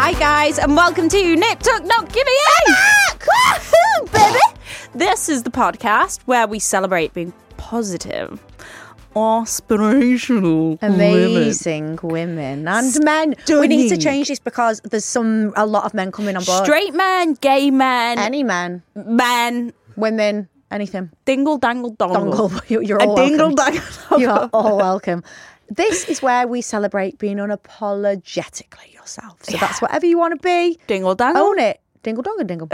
[0.00, 2.32] Hi guys, and welcome to Nip Tuck Not Give Me
[2.68, 4.06] A.
[4.12, 4.38] baby.
[4.94, 8.40] This is the podcast where we celebrate being positive,
[9.16, 10.78] aspirational.
[10.82, 13.34] Amazing women and men.
[13.48, 14.00] We need to Stunning.
[14.00, 16.64] change this because there's some a lot of men coming on board.
[16.64, 21.10] straight men, gay men, Any men, men, women, anything.
[21.24, 22.32] dingle dangle dongle.
[22.50, 23.74] Dongle, you- you're A all dingle welcome.
[24.10, 24.20] dangle.
[24.20, 25.22] You are all welcome.
[25.70, 29.44] This is where we celebrate being unapologetically yourself.
[29.44, 30.78] So that's whatever you want to be.
[30.86, 31.42] Dingle dangle.
[31.42, 31.80] Own it.
[32.02, 32.68] Dingle dong and dingle.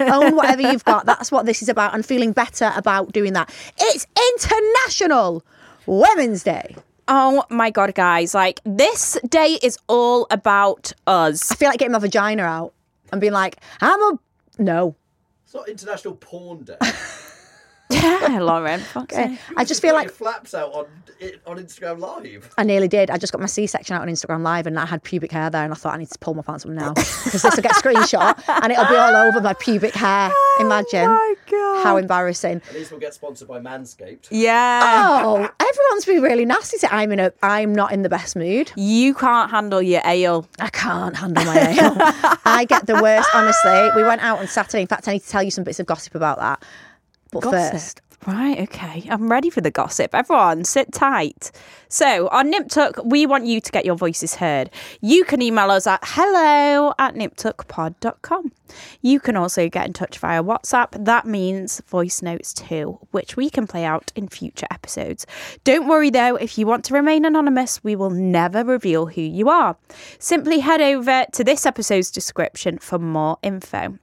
[0.00, 1.06] Own whatever you've got.
[1.06, 3.52] That's what this is about and feeling better about doing that.
[3.78, 5.44] It's International
[5.86, 6.76] Women's Day.
[7.08, 8.34] Oh my god, guys!
[8.34, 11.52] Like this day is all about us.
[11.52, 12.74] I feel like getting my vagina out
[13.12, 14.18] and being like, I'm a
[14.58, 14.96] no.
[15.44, 16.76] It's not International Porn Day.
[17.90, 18.80] Yeah, Lauren.
[18.80, 19.38] fuck's sake.
[19.56, 20.86] I just feel like your flaps out on
[21.46, 22.52] on Instagram Live.
[22.58, 23.10] I nearly did.
[23.10, 25.48] I just got my C section out on Instagram Live and I had pubic hair
[25.50, 27.62] there and I thought I need to pull my pants up now because this will
[27.62, 30.30] get a screenshot and it'll be all over my pubic hair.
[30.32, 31.08] Oh Imagine.
[31.10, 31.84] Oh my God.
[31.84, 32.60] How embarrassing.
[32.68, 34.28] At least we'll get sponsored by Manscaped.
[34.30, 35.22] Yeah.
[35.24, 38.72] Oh, everyone's been really nasty to I'm in a I'm not in the best mood.
[38.76, 40.46] You can't handle your ale.
[40.58, 41.96] I can't handle my ale.
[42.44, 43.90] I get the worst, honestly.
[43.96, 44.82] We went out on Saturday.
[44.82, 46.62] In fact, I need to tell you some bits of gossip about that.
[47.40, 49.04] But first, Right, okay.
[49.08, 50.12] I'm ready for the gossip.
[50.12, 51.52] Everyone, sit tight.
[51.88, 54.68] So, on NipTuck, we want you to get your voices heard.
[55.00, 58.50] You can email us at hello at niptuckpod.com.
[59.00, 61.04] You can also get in touch via WhatsApp.
[61.04, 65.24] That means voice notes too, which we can play out in future episodes.
[65.62, 69.48] Don't worry though, if you want to remain anonymous, we will never reveal who you
[69.48, 69.76] are.
[70.18, 73.98] Simply head over to this episode's description for more info.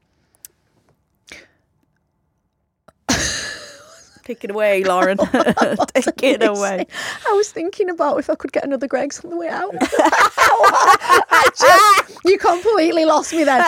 [4.23, 5.17] Take it away, Lauren.
[5.93, 6.87] Take it away.
[7.27, 9.73] I was thinking about if I could get another Greggs on the way out.
[11.59, 13.61] Just, you completely lost me then.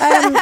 [0.00, 0.36] Um,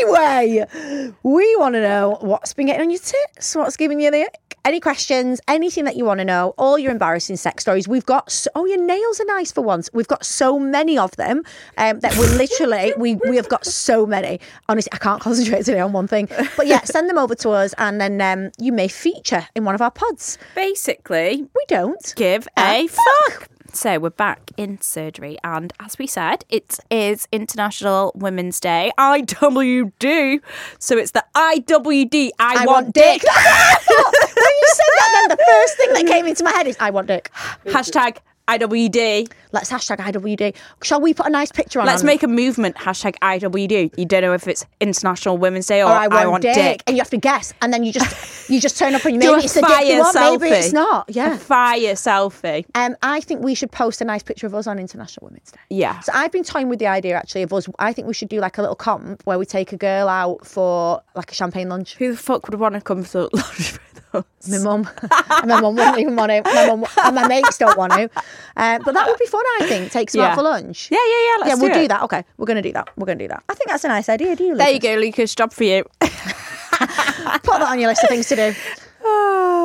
[0.00, 4.22] anyway, we want to know what's been getting on your tits, what's giving you the
[4.22, 4.38] ick.
[4.64, 7.88] Any questions, anything that you want to know, all your embarrassing sex stories.
[7.88, 9.90] We've got, so, oh, your nails are nice for once.
[9.92, 11.42] We've got so many of them
[11.78, 14.38] um, that we're literally, we, we have got so many.
[14.68, 16.28] Honestly, I can't concentrate today on one thing.
[16.56, 19.74] But yeah, send them over to us and then um, you may feature in one
[19.74, 20.38] of our pods.
[20.54, 22.12] Basically, We don't.
[22.16, 23.48] give a fuck.
[23.74, 30.40] So we're back in surgery, and as we said, it is International Women's Day, IWD.
[30.78, 32.30] So it's the IWD.
[32.38, 33.22] I, I want dick.
[33.22, 36.90] when you said that, then the first thing that came into my head is I
[36.90, 37.30] want dick.
[37.64, 39.32] Hashtag IWD.
[39.52, 40.54] Let's hashtag IWD.
[40.82, 41.86] Shall we put a nice picture on?
[41.86, 42.76] Let's make a movement.
[42.76, 43.98] Hashtag IWD.
[43.98, 46.82] You don't know if it's International Women's Day or, or I want, dick.
[46.86, 49.18] and you have to guess, and then you just you just turn up and you
[49.20, 51.04] maybe a it's dick you fire want, maybe it's not.
[51.08, 51.34] Yeah.
[51.34, 52.64] A fire selfie.
[52.74, 55.60] Um, I think we should post a nice picture of us on International Women's Day.
[55.70, 56.00] Yeah.
[56.00, 57.68] So I've been toying with the idea actually of us.
[57.78, 60.46] I think we should do like a little comp where we take a girl out
[60.46, 61.96] for like a champagne lunch.
[61.96, 63.78] Who the fuck would want to come to lunch
[64.14, 64.24] us?
[64.48, 64.88] My mum,
[65.46, 66.42] my mum wouldn't even want to.
[66.44, 68.10] My mum and my mates don't want to.
[68.56, 69.42] Uh, but that would be fun.
[69.60, 70.28] I think take some Yeah.
[70.28, 70.88] out for lunch.
[70.90, 71.36] Yeah, yeah, yeah.
[71.40, 71.88] Let's yeah, we'll do it.
[71.88, 72.02] that.
[72.02, 72.88] Okay, we're gonna do that.
[72.96, 73.42] We're gonna do that.
[73.48, 74.36] I think that's a nice idea.
[74.36, 74.56] Do you?
[74.56, 75.34] There you go, Lucas.
[75.34, 75.84] Job for you.
[76.00, 76.10] Put
[77.58, 78.54] that on your list of things to do.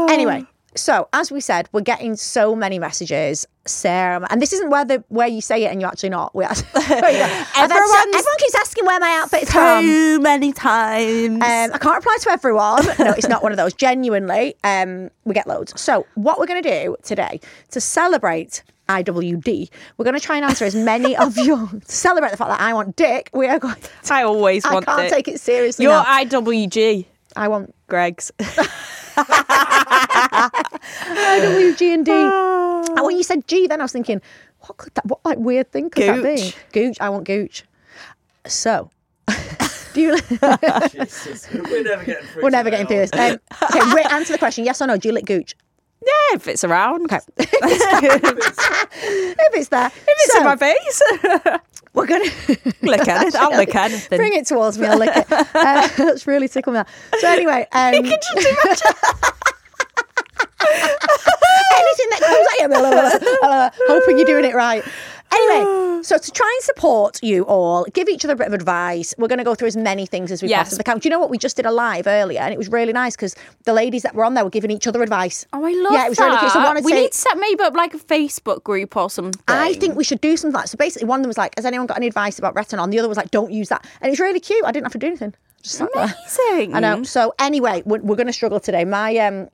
[0.10, 0.44] Anyway,
[0.77, 3.45] so as we said, we're getting so many messages.
[3.65, 6.33] Sarah, and this isn't where the where you say it and you're actually not.
[6.33, 7.24] We actually, There you go.
[7.25, 9.85] I've had so- Everyone's- everyone keeps asking where my outfit is from.
[9.85, 11.35] so many times.
[11.44, 12.85] Um, I can't reply to everyone.
[13.00, 13.74] No, it's not one of those.
[13.74, 15.79] Genuinely, um, we get loads.
[15.79, 17.41] So, what we're going to do today
[17.71, 22.31] to celebrate IWD, we're going to try and answer as many of your to celebrate
[22.31, 23.29] the fact that I want dick.
[23.33, 23.75] We are going.
[24.09, 25.83] I always I want I can't take it seriously.
[25.83, 26.24] You're now.
[26.24, 27.74] IWG, I want.
[27.89, 28.31] Greggs.
[31.42, 32.12] W, G, and D.
[32.12, 34.22] And when you said G, then I was thinking,
[34.62, 36.36] what could that, what like weird thing could that be?
[36.36, 36.56] Gooch.
[36.72, 36.98] Gooch.
[37.02, 37.64] I want Gooch.
[38.46, 38.90] So,
[39.94, 40.18] do you?
[40.92, 41.48] Jesus.
[41.52, 42.44] We're never getting through.
[42.44, 43.12] We're never getting through this.
[43.14, 43.34] are we?
[43.34, 44.66] Um, okay, wait, answer the question.
[44.66, 44.98] Yes or no?
[44.98, 45.56] Do you lick Gooch?
[46.06, 47.04] Yeah, if it's around.
[47.06, 47.20] Okay.
[47.38, 47.50] if
[49.00, 51.02] If it's there, If it's so, in my face.
[51.98, 52.26] We're gonna
[52.82, 53.36] lick it.
[53.36, 54.18] I'll lick anything.
[54.18, 54.88] bring it towards me.
[54.88, 55.26] I'll lick it.
[55.58, 56.82] Uh, that's really tickle me.
[57.20, 58.12] So anyway, um, anything
[62.12, 64.84] that comes at you, hoping you're doing it right.
[65.33, 69.13] Anyway, so to try and support you all, give each other a bit of advice.
[69.18, 70.69] We're going to go through as many things as we Yes.
[70.69, 71.00] possibly can.
[71.00, 71.29] Do you know what?
[71.29, 73.35] We just did a live earlier, and it was really nice because
[73.65, 75.45] the ladies that were on there were giving each other advice.
[75.53, 76.25] Oh, I love Yeah, it was that.
[76.25, 76.51] really cute.
[76.51, 79.09] So I wanted we to- need to set maybe up like a Facebook group or
[79.09, 79.41] something.
[79.47, 80.69] I think we should do something like that.
[80.69, 82.94] So basically, one of them was like, "Has anyone got any advice about retinol?" And
[82.94, 84.63] the other was like, "Don't use that." And it was really cute.
[84.65, 85.33] I didn't have to do anything.
[85.63, 86.03] Just sat there.
[86.50, 86.75] Amazing.
[86.75, 87.03] I know.
[87.03, 88.85] So anyway, we're, we're going to struggle today.
[88.85, 89.50] My um,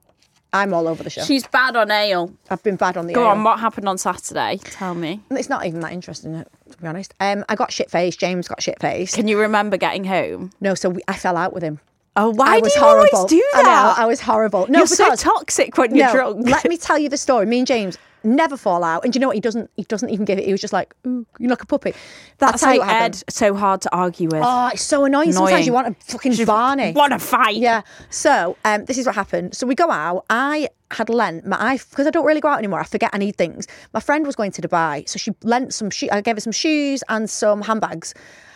[0.53, 1.23] I'm all over the show.
[1.23, 2.31] She's bad on ale.
[2.49, 3.13] I've been bad on the.
[3.13, 3.29] Go ale.
[3.29, 4.59] on, what happened on Saturday?
[4.63, 5.19] Tell me.
[5.31, 6.33] It's not even that interesting,
[6.71, 7.13] to be honest.
[7.19, 8.19] Um, I got shit faced.
[8.19, 9.15] James got shit faced.
[9.15, 10.51] Can you remember getting home?
[10.61, 11.79] No, so we, I fell out with him.
[12.15, 13.17] Oh, why I do was you horrible.
[13.17, 13.97] always do I that?
[13.97, 14.03] know.
[14.03, 14.67] I was horrible.
[14.69, 16.47] No, You're so because toxic when you're no, drunk.
[16.47, 17.47] let me tell you the story.
[17.47, 19.35] Me and James never fall out, and do you know what?
[19.35, 19.69] He doesn't.
[19.75, 20.45] He doesn't even give it.
[20.45, 23.23] He was just like, "Ooh, you're like a puppy." I'll That's how you happened.
[23.27, 24.41] Ed, so hard to argue with.
[24.43, 25.31] Oh, it's so annoying.
[25.33, 26.91] Sometimes you want to fucking Barney.
[26.93, 27.55] Want to fight?
[27.55, 27.81] Yeah.
[28.09, 29.55] So um, this is what happened.
[29.55, 30.25] So we go out.
[30.29, 32.79] I had lent my I because I don't really go out anymore.
[32.79, 33.67] I forget I need things.
[33.93, 35.89] My friend was going to Dubai, so she lent some.
[35.89, 38.13] Shoe, I gave her some shoes and some handbags.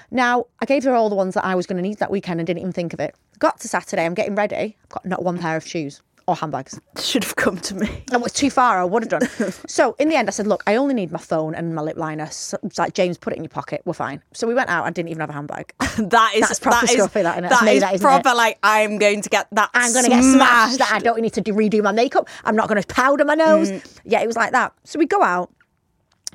[0.09, 2.39] Now I gave her all the ones that I was going to need that weekend
[2.39, 3.15] and didn't even think of it.
[3.39, 4.05] Got to Saturday.
[4.05, 4.77] I'm getting ready.
[4.83, 6.79] I've got not one pair of shoes or handbags.
[6.99, 8.03] Should have come to me.
[8.07, 8.79] That was too far.
[8.79, 9.51] I would have done.
[9.67, 11.97] so in the end, I said, "Look, I only need my phone and my lip
[11.97, 13.81] liner." So it's like James, put it in your pocket.
[13.85, 14.21] We're fine.
[14.33, 14.85] So we went out.
[14.85, 15.73] I didn't even have a handbag.
[15.97, 17.49] That is That's proper that is- scruffy, that, innit?
[17.49, 18.29] that It's me, is that, isn't proper.
[18.29, 18.35] it?
[18.35, 19.71] Like I'm going to get that.
[19.73, 20.77] I'm going to get smashed.
[20.77, 22.27] That I don't need to do, redo my makeup.
[22.43, 23.71] I'm not going to powder my nose.
[23.71, 23.97] Mm.
[24.05, 24.73] Yeah, it was like that.
[24.83, 25.51] So we go out.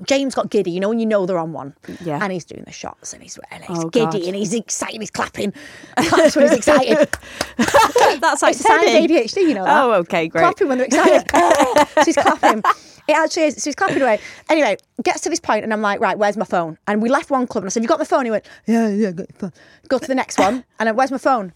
[0.06, 1.74] James got giddy, you know, when you know they're on one.
[2.04, 2.18] Yeah.
[2.22, 4.22] And he's doing the shots and he's, and he's Oh, giddy God.
[4.22, 5.52] and he's excited, he's clapping.
[5.96, 6.96] That's when he's excited.
[7.56, 9.82] That's like it's a sign of ADHD, you know that.
[9.84, 10.42] Oh, okay, great.
[10.42, 11.28] Clapping when they're excited.
[11.94, 12.62] so he's clapping.
[13.08, 13.56] It actually is.
[13.62, 14.20] So he's clapping away.
[14.48, 16.78] Anyway, gets to this point and I'm like, right, where's my phone?
[16.86, 18.24] And we left one club and I said, you got my phone?
[18.24, 19.52] He went, yeah, yeah, got your phone.
[19.88, 20.64] Go to the next one.
[20.78, 21.52] And I, where's my phone?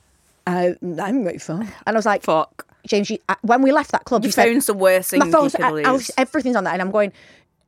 [0.46, 0.50] Uh,
[0.82, 1.62] I haven't got your phone.
[1.86, 2.64] And I was like, Fuck.
[2.86, 5.18] James, you, uh, when we left that club, Your you said, phone's the worst thing
[5.18, 5.86] my phone's, you could I- I lose.
[6.06, 6.72] was- everything's on that.
[6.74, 7.12] And I'm going,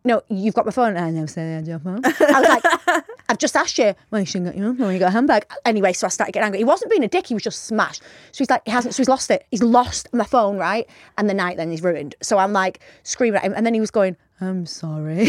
[0.09, 0.97] no, you've got my phone.
[0.97, 2.01] I never said I had your phone.
[2.03, 3.95] I was like, I've just asked you.
[4.11, 4.95] Well, you shouldn't get your phone.
[4.95, 5.45] You got a handbag.
[5.67, 6.59] Anyway, so I started getting angry.
[6.61, 7.27] He wasn't being a dick.
[7.27, 8.01] He was just smashed.
[8.33, 8.95] So he's like, he hasn't.
[8.95, 9.45] So he's lost it.
[9.51, 10.89] He's lost my phone, right?
[11.19, 12.15] And the night then he's ruined.
[12.23, 15.21] So I'm like screaming at him, and then he was going, "I'm sorry."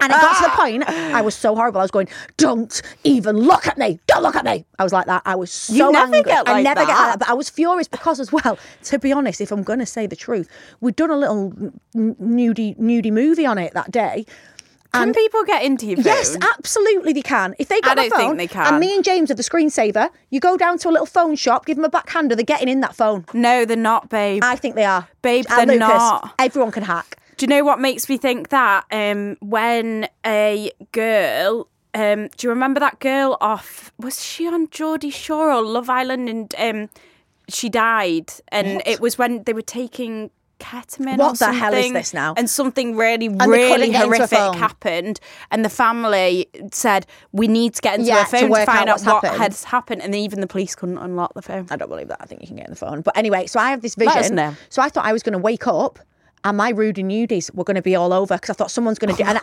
[0.00, 1.80] and it got to the point I was so horrible.
[1.80, 3.98] I was going, "Don't even look at me!
[4.06, 5.22] Don't look at me!" I was like that.
[5.24, 6.30] I was so You never angry.
[6.32, 7.18] get I like never get like that.
[7.20, 10.06] But I was furious because, as well, to be honest, if I'm going to say
[10.06, 10.48] the truth,
[10.80, 11.52] we'd done a little
[11.94, 14.26] nudie nudie movie on it that day.
[14.92, 16.06] Can people get into your phone?
[16.06, 17.54] Yes, absolutely they can.
[17.58, 18.66] If they got I don't think phone, they can.
[18.66, 21.66] and me and James are the screensaver, you go down to a little phone shop,
[21.66, 23.26] give them a backhander, they're getting in that phone.
[23.34, 24.42] No, they're not, babe.
[24.42, 25.06] I think they are.
[25.20, 26.34] Babe, And they're Lucas, not.
[26.38, 27.18] Everyone can hack.
[27.36, 28.84] Do you know what makes me think that?
[28.90, 33.92] Um, when a girl, um, do you remember that girl off?
[33.98, 36.28] Was she on Geordie Shore or Love Island?
[36.28, 36.88] And um,
[37.48, 41.14] she died, and it was when they were taking ketamine.
[41.18, 42.32] or What the hell is this now?
[42.38, 45.20] And something really, couldn't really get into a horrific happened,
[45.50, 48.88] and the family said we need to get into Yeah, her phone to, work find
[48.88, 49.42] out out what happened.
[49.42, 51.66] has happened, and even the police couldn't unlock the phone.
[51.70, 52.18] I don't believe that.
[52.22, 53.02] I think you can get in the phone.
[53.02, 54.56] But anyway, so I have this vision.
[54.70, 55.98] So I thought I was going to wake up
[56.46, 59.00] and my rude and nudies were going to be all over because I thought someone's
[59.00, 59.42] going to do And I,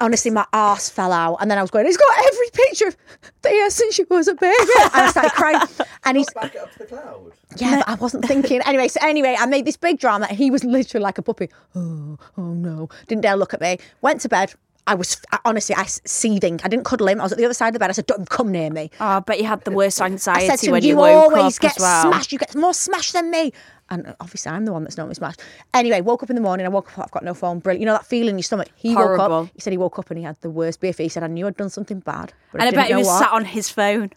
[0.00, 1.38] honestly, my arse fell out.
[1.40, 2.96] And then I was going, he's got every picture of
[3.42, 4.54] Thea since she was a baby.
[4.84, 5.60] And I started crying.
[6.06, 7.32] And he's, Back up to the cloud.
[7.56, 8.60] yeah, but I wasn't thinking.
[8.66, 10.26] Anyway, so anyway, I made this big drama.
[10.26, 11.48] He was literally like a puppy.
[11.74, 12.88] Oh, oh no.
[13.08, 13.78] Didn't dare look at me.
[14.00, 14.54] Went to bed.
[14.86, 16.60] I was I, honestly, I seething.
[16.62, 17.20] I didn't cuddle him.
[17.20, 17.90] I was at the other side of the bed.
[17.90, 20.58] I said, "Don't come near me." Oh, but you had the worst anxiety I said
[20.60, 22.02] to him, when "You, you, woke always up get well.
[22.02, 22.32] smashed.
[22.32, 23.52] You get more smashed than me."
[23.90, 25.40] And obviously, I'm the one that's normally smashed.
[25.72, 26.66] Anyway, woke up in the morning.
[26.66, 27.04] I woke up.
[27.04, 27.60] I've got no phone.
[27.60, 27.80] Brilliant.
[27.80, 28.68] You know that feeling in your stomach.
[28.74, 29.48] He woke up.
[29.54, 30.92] He said he woke up and he had the worst beer.
[30.96, 33.20] He said, "I knew I'd done something bad." And I didn't bet he was what."
[33.20, 34.10] sat on his phone.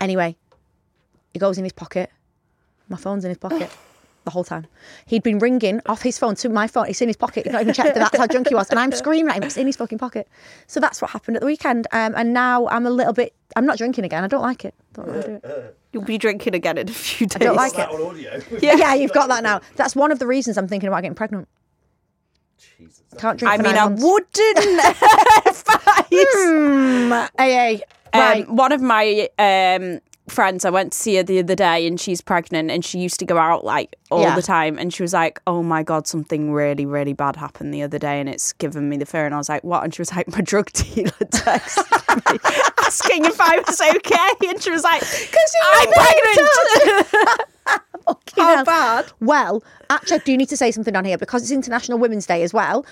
[0.00, 0.36] Anyway,
[1.32, 2.10] he goes in his pocket.
[2.88, 3.70] My phone's in his pocket
[4.24, 4.66] the whole time.
[5.06, 6.88] He'd been ringing off his phone to my phone.
[6.88, 7.44] It's in his pocket.
[7.44, 8.68] He's not even checked that that's how drunk he was.
[8.70, 9.42] And I'm screaming at him.
[9.44, 10.28] It's in his fucking pocket.
[10.66, 11.86] So that's what happened at the weekend.
[11.92, 13.34] Um, and now I'm a little bit.
[13.56, 14.24] I'm not drinking again.
[14.24, 14.74] I don't like it.
[14.94, 15.76] Don't want do it.
[15.92, 17.36] You'll be drinking again in a few days.
[17.36, 17.94] I don't like That it.
[18.00, 18.40] on audio.
[18.62, 18.94] Yeah.
[18.94, 19.60] you've got that now.
[19.76, 21.48] That's one of the reasons I'm thinking about getting pregnant.
[22.78, 23.02] Jesus.
[23.18, 23.52] Can't drink.
[23.52, 24.02] I for mean, nine I months.
[24.04, 24.58] wouldn't
[25.46, 27.30] advise.
[27.38, 27.74] AA.
[28.14, 28.48] Um, Right.
[28.50, 30.00] one of my um,
[30.32, 30.64] friends.
[30.64, 33.24] I went to see her the other day, and she's pregnant, and she used to
[33.24, 34.34] go out like all Yeah.
[34.34, 34.78] the time.
[34.78, 38.18] And she was like, "Oh my god, something really, really bad happened the other day,
[38.20, 40.28] and it's given me the fear." And I was like, "What?" And she was like,
[40.28, 42.38] "My drug dealer texted me
[42.78, 47.40] asking if I was okay," and she was like, "Because I'm pregnant."
[48.36, 48.64] How hell.
[48.64, 49.12] bad?
[49.20, 52.42] Well, actually, I do need to say something on here because it's International Women's Day
[52.42, 52.84] as well.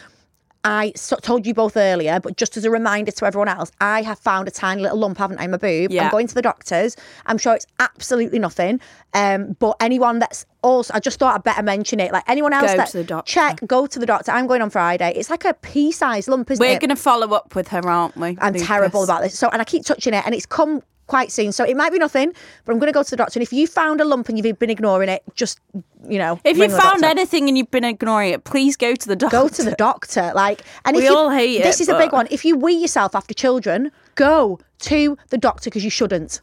[0.62, 4.02] I so- told you both earlier, but just as a reminder to everyone else, I
[4.02, 5.90] have found a tiny little lump, haven't I, in my boob?
[5.90, 6.04] Yeah.
[6.04, 6.96] I'm going to the doctors.
[7.26, 8.78] I'm sure it's absolutely nothing.
[9.14, 12.12] Um, but anyone that's also, I just thought I'd better mention it.
[12.12, 13.32] Like anyone else Go that to the doctor.
[13.32, 14.32] check, go to the doctor.
[14.32, 15.12] I'm going on Friday.
[15.16, 16.80] It's like a pea-sized lump, isn't We're it?
[16.80, 18.36] going to follow up with her, aren't we?
[18.40, 18.66] I'm Lucas?
[18.68, 19.38] terrible about this.
[19.38, 21.50] So, and I keep touching it, and it's come quite soon.
[21.52, 22.32] So it might be nothing,
[22.64, 23.38] but I'm going to go to the doctor.
[23.38, 25.60] And if you found a lump and you've been ignoring it, just
[26.08, 29.16] you know, If you found anything and you've been ignoring it, please go to the
[29.16, 29.36] doctor.
[29.36, 30.32] go to the doctor.
[30.34, 32.28] Like, and We if you, all hate this it, is a big one.
[32.30, 36.40] If you wee yourself after children, go to the doctor because you shouldn't.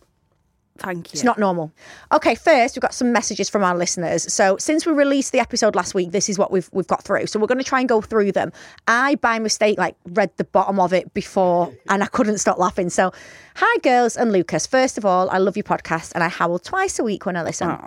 [0.79, 1.17] Thank you.
[1.17, 1.71] It's not normal.
[2.11, 4.31] Okay, first we've got some messages from our listeners.
[4.31, 7.27] So since we released the episode last week, this is what we've we've got through.
[7.27, 8.51] So we're going to try and go through them.
[8.87, 12.89] I by mistake like read the bottom of it before, and I couldn't stop laughing.
[12.89, 13.11] So,
[13.55, 14.67] hi girls and Lucas.
[14.67, 17.43] First of all, I love your podcast, and I howl twice a week when I
[17.43, 17.77] listen.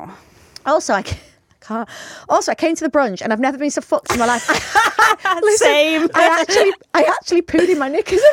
[0.67, 1.05] Also, I.
[1.61, 1.87] Can't.
[2.31, 4.49] Also, I came to the brunch and I've never been so fucked in my life.
[5.43, 6.09] Listen, Same.
[6.15, 8.19] I actually, I actually pooed in my knickers.
[8.19, 8.27] so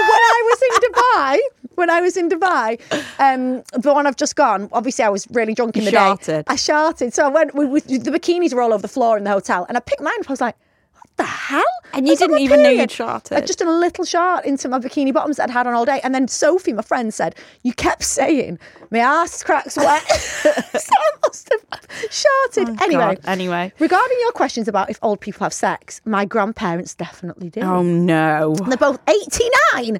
[0.00, 1.38] when I was in Dubai,
[1.80, 2.78] when I was in Dubai,
[3.18, 6.44] um, the one I've just gone, obviously I was really drunk in the Sharted.
[6.46, 6.52] day.
[6.52, 7.12] I sharted.
[7.12, 9.66] So I went, we, we, the bikinis were all over the floor in the hotel
[9.68, 10.28] and I picked mine up.
[10.30, 10.56] I was like,
[10.92, 11.64] what the hell?
[11.94, 12.90] And you I was on didn't even know you'd period.
[12.92, 13.36] sharted.
[13.38, 15.84] I just done a little shart into my bikini bottoms that I'd had on all
[15.84, 16.00] day.
[16.04, 18.58] And then Sophie, my friend, said, You kept saying,
[18.90, 20.02] my ass cracks wet.
[20.10, 21.62] so I must have
[22.10, 22.80] sharted.
[22.82, 23.02] anyway.
[23.04, 23.20] Oh, God.
[23.24, 23.72] Anyway.
[23.78, 27.60] Regarding your questions about if old people have sex, my grandparents definitely do.
[27.62, 28.54] Oh no.
[28.68, 29.98] They're both 89.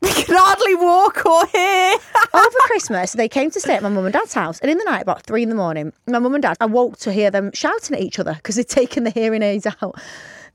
[0.00, 1.96] They can hardly walk or hear.
[2.34, 4.60] Over Christmas, they came to stay at my mum and dad's house.
[4.60, 6.98] And in the night, about three in the morning, my mum and dad, I woke
[6.98, 9.96] to hear them shouting at each other because they'd taken the hearing aids out.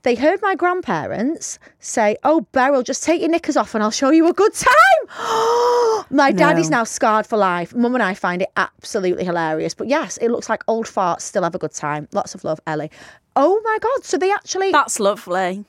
[0.02, 4.10] They heard my grandparents say, Oh, Beryl, just take your knickers off and I'll show
[4.10, 6.04] you a good time.
[6.10, 7.74] my dad is now scarred for life.
[7.74, 9.72] Mum and I find it absolutely hilarious.
[9.74, 12.06] But yes, it looks like old farts still have a good time.
[12.12, 12.90] Lots of love, Ellie.
[13.34, 14.04] Oh my God.
[14.04, 14.72] So they actually.
[14.72, 15.64] That's lovely.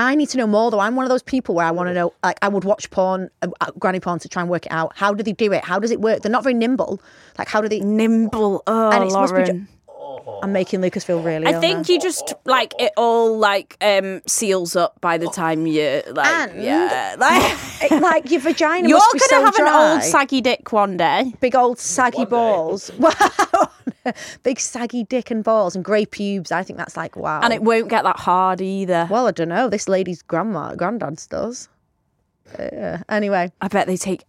[0.00, 0.80] I need to know more though.
[0.80, 3.30] I'm one of those people where I want to know, like, I would watch porn,
[3.42, 4.92] uh, uh, granny porn to try and work it out.
[4.96, 5.64] How do they do it?
[5.64, 6.22] How does it work?
[6.22, 7.00] They're not very nimble.
[7.38, 7.80] Like, how do they?
[7.80, 8.62] Nimble.
[8.66, 9.68] Oh, And it's supposed to be Lauren.
[10.42, 11.46] I'm making Lucas feel really.
[11.46, 11.94] I think now.
[11.94, 16.62] you just like it all like um seals up by the time you like And-
[16.62, 17.58] yeah like
[17.92, 19.68] It- like your vagina you're must gonna so have dry.
[19.68, 21.32] an old saggy dick one day.
[21.40, 22.90] big old saggy balls.
[22.98, 23.70] Wow,
[24.42, 26.50] big saggy dick and balls and grey pubes.
[26.52, 27.40] I think that's like wow.
[27.42, 29.06] And it won't get that hard either.
[29.10, 29.68] well, I don't know.
[29.68, 31.68] This lady's grandma, granddad's does.
[32.58, 34.24] Uh, anyway, I bet they take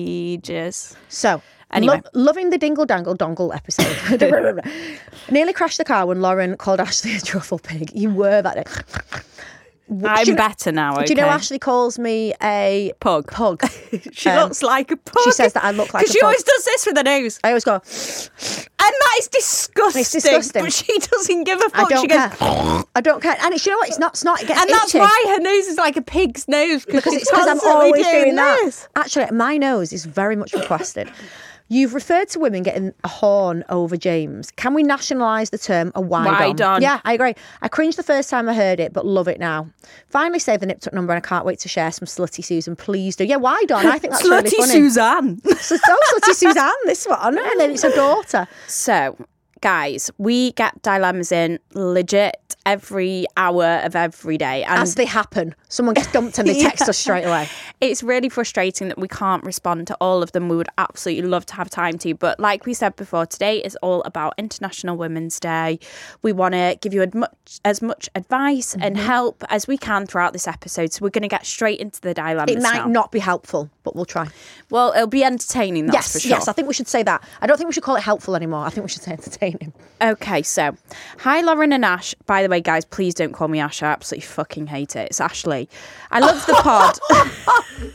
[0.00, 0.96] ages.
[1.08, 1.40] so
[1.72, 2.00] Anyway.
[2.04, 4.20] lo- loving the dingle dangle dongle episode.
[5.30, 7.92] Nearly crashed the car when Lauren called Ashley a truffle pig.
[7.94, 9.24] You were that.
[10.04, 10.94] I'm better now.
[10.94, 11.06] Okay.
[11.06, 13.26] Do you know Ashley calls me a Pug.
[13.30, 13.62] pug?
[14.12, 15.22] She Um, looks like a pug.
[15.24, 16.26] she says that I look like because she pug.
[16.26, 17.74] always does this with her nose, I always go.
[17.74, 17.82] and
[18.78, 20.00] that is disgusting.
[20.02, 20.62] It's disgusting.
[20.62, 21.74] But she doesn't give a fuck.
[21.74, 22.84] I don't she goes, care.
[22.94, 23.36] I don't care.
[23.42, 23.88] And it's, you know what?
[23.88, 24.12] It's not.
[24.12, 24.40] It's not.
[24.42, 27.46] It gets and that's why her nose is like a pig's nose because it's because
[27.48, 28.60] I'm always doing, that.
[28.64, 28.88] this.
[28.96, 31.10] Actually, my nose is very much requested.
[31.72, 34.50] You've referred to women getting a horn over James.
[34.50, 36.82] Can we nationalise the term a wide, Wide on.
[36.82, 37.34] Yeah, I agree.
[37.62, 39.68] I cringed the first time I heard it, but love it now.
[40.08, 42.74] Finally saved the nip tuck number and I can't wait to share some slutty Susan.
[42.74, 43.24] Please do.
[43.24, 43.86] Yeah, wide on.
[43.86, 44.72] I think that's really Slutty funny.
[44.72, 45.40] Suzanne.
[45.60, 48.48] So, so slutty Suzanne, this one, and then it's a daughter.
[48.66, 49.16] So,
[49.60, 52.36] guys, we get dilemmas in legit
[52.66, 54.62] every hour of every day.
[54.64, 56.90] And As they happen, someone gets dumped and they text Yeah.
[56.90, 57.48] us straight away.
[57.80, 60.48] it's really frustrating that we can't respond to all of them.
[60.48, 62.14] We would absolutely love to have time to.
[62.14, 65.78] But like we said before, today is all about International Women's Day.
[66.22, 69.06] We want to give you as much, as much advice and Mm-hmm.
[69.06, 70.92] help as we can throughout this episode.
[70.92, 72.86] So we're going to get straight into the dilemmas It might now.
[72.86, 74.28] not be helpful, but we'll try.
[74.68, 76.30] Well, it'll be entertaining, yes, for sure.
[76.30, 77.22] yes, I think we should say that.
[77.40, 78.64] I don't think we should call it helpful anymore.
[78.66, 79.49] I think we should say entertaining.
[80.02, 80.74] Okay, so
[81.18, 82.14] hi Lauren and Ash.
[82.26, 83.82] By the way, guys, please don't call me Ash.
[83.82, 85.08] I absolutely fucking hate it.
[85.10, 85.68] It's Ashley.
[86.10, 86.98] I love the pod.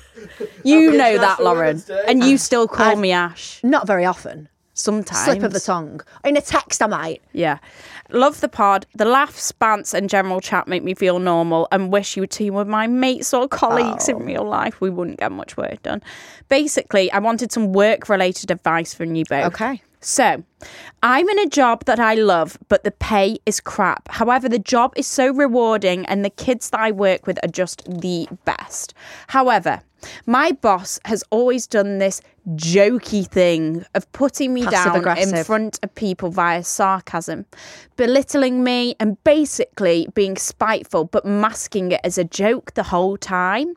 [0.63, 2.03] you Happy know that, International Lauren, Women's Day.
[2.07, 4.49] and you still call me Ash Not very often.
[4.73, 5.23] sometimes.
[5.23, 6.01] Slip of the tongue.
[6.23, 7.21] In a text, I might.
[7.33, 7.57] Yeah.
[8.11, 8.85] Love the pod.
[8.93, 12.67] The laughs, bants, and general chat make me feel normal and wish you team with
[12.67, 14.17] my mates or colleagues Oh.
[14.17, 14.79] in real life.
[14.81, 16.03] We wouldn't get much work done.
[16.49, 19.45] Basically, I wanted some work related advice from you both.
[19.53, 19.81] Okay.
[20.05, 20.43] So,
[21.01, 24.07] I'm in a job that I love, but the pay is crap.
[24.09, 27.83] However, the job is so rewarding and the kids that I work with are just
[27.89, 28.93] the best.
[29.29, 29.81] However,
[30.27, 35.79] my boss has always done this jokey thing of putting me Passive down in front
[35.81, 37.47] of people via sarcasm,
[37.95, 43.73] belittling me and basically being spiteful but masking it as a joke the whole time.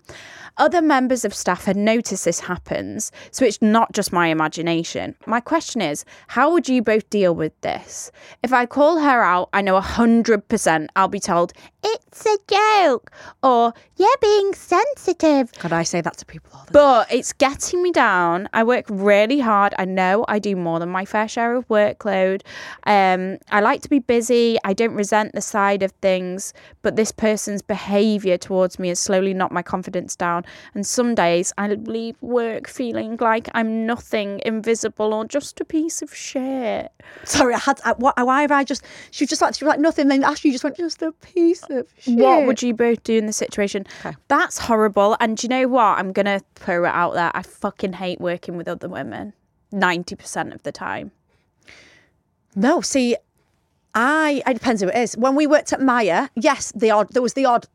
[0.59, 5.15] Other members of staff had noticed this happens, so it's not just my imagination.
[5.25, 8.11] My question is, how would you both deal with this?
[8.43, 11.53] If I call her out, I know 100% I'll be told,
[11.85, 15.53] it's a joke, or you're being sensitive.
[15.61, 18.49] God, I say that to people all the But it's getting me down.
[18.53, 19.75] I work really hard.
[19.79, 22.43] I know I do more than my fair share of workload.
[22.85, 24.59] Um, I like to be busy.
[24.65, 29.33] I don't resent the side of things, but this person's behaviour towards me has slowly
[29.33, 30.45] knocked my confidence down.
[30.75, 36.03] And some days I leave work feeling like I'm nothing, invisible, or just a piece
[36.03, 36.91] of shit.
[37.25, 37.81] Sorry, I had.
[37.85, 38.85] I, what, why have I just?
[39.11, 40.09] She was just like she was like nothing.
[40.09, 42.19] Then you just went just a piece of shit.
[42.19, 43.87] What would you both do in this situation?
[44.29, 45.17] That's horrible.
[45.21, 45.99] And do you know what?
[45.99, 47.31] I'm gonna throw it out there.
[47.35, 49.33] I fucking hate working with other women.
[49.73, 51.13] Ninety percent of the time.
[52.55, 53.17] No, see,
[53.95, 55.17] I it depends who it is.
[55.17, 57.67] When we worked at Maya, yes, the odd there was the odd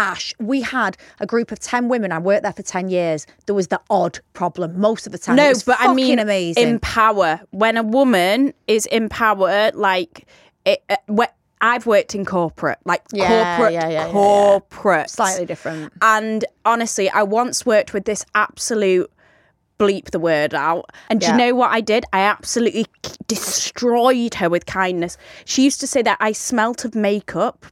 [0.00, 0.34] Ash.
[0.38, 2.10] We had a group of ten women.
[2.12, 3.26] I worked there for ten years.
[3.46, 5.36] There was the odd problem most of the time.
[5.36, 6.66] No, but I mean, amazing.
[6.66, 7.40] in power.
[7.50, 10.26] When a woman is in power, like
[10.64, 15.92] it, uh, wh- I've worked in corporate, like Yeah, corporate, yeah, yeah, corporate, Slightly different.
[16.00, 19.10] And honestly, I once worked with this absolute
[19.78, 20.90] bleep the word out.
[21.08, 22.04] And do you know what I did?
[22.12, 22.86] I absolutely
[23.26, 25.16] destroyed her with kindness.
[25.44, 27.66] She used to say that I smelt of makeup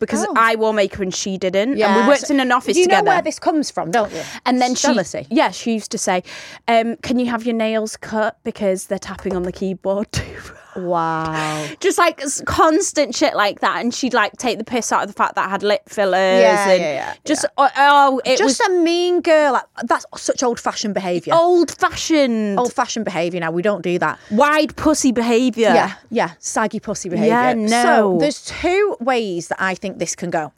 [0.00, 0.34] because Oh.
[0.36, 1.80] I wore makeup and she didn't.
[1.80, 3.04] And we worked so- in an office You together.
[3.04, 4.22] know where this comes from, don't you?
[4.46, 5.26] And then she, jealousy.
[5.30, 6.22] yeah, she used to say,
[6.66, 10.24] um, "Can you have your nails cut because they're tapping on the keyboard too?"
[10.76, 11.66] Wow.
[11.80, 15.14] Just like constant shit like that, and she'd like take the piss out of the
[15.14, 16.40] fact that I had lip fillers.
[16.42, 19.54] Yeah, and yeah, yeah, Just oh, oh, it Just was a mean girl.
[19.54, 21.34] Like, That's such old fashioned behaviour.
[21.34, 23.50] old fashioned, Old fashioned behaviour now.
[23.50, 24.18] We don't do that.
[24.30, 25.68] wide pussy behaviour.
[25.68, 27.66] Yeah, yeah, saggy pussy behaviour.
[27.68, 30.52] Yeah, So there's two ways that I think this can go.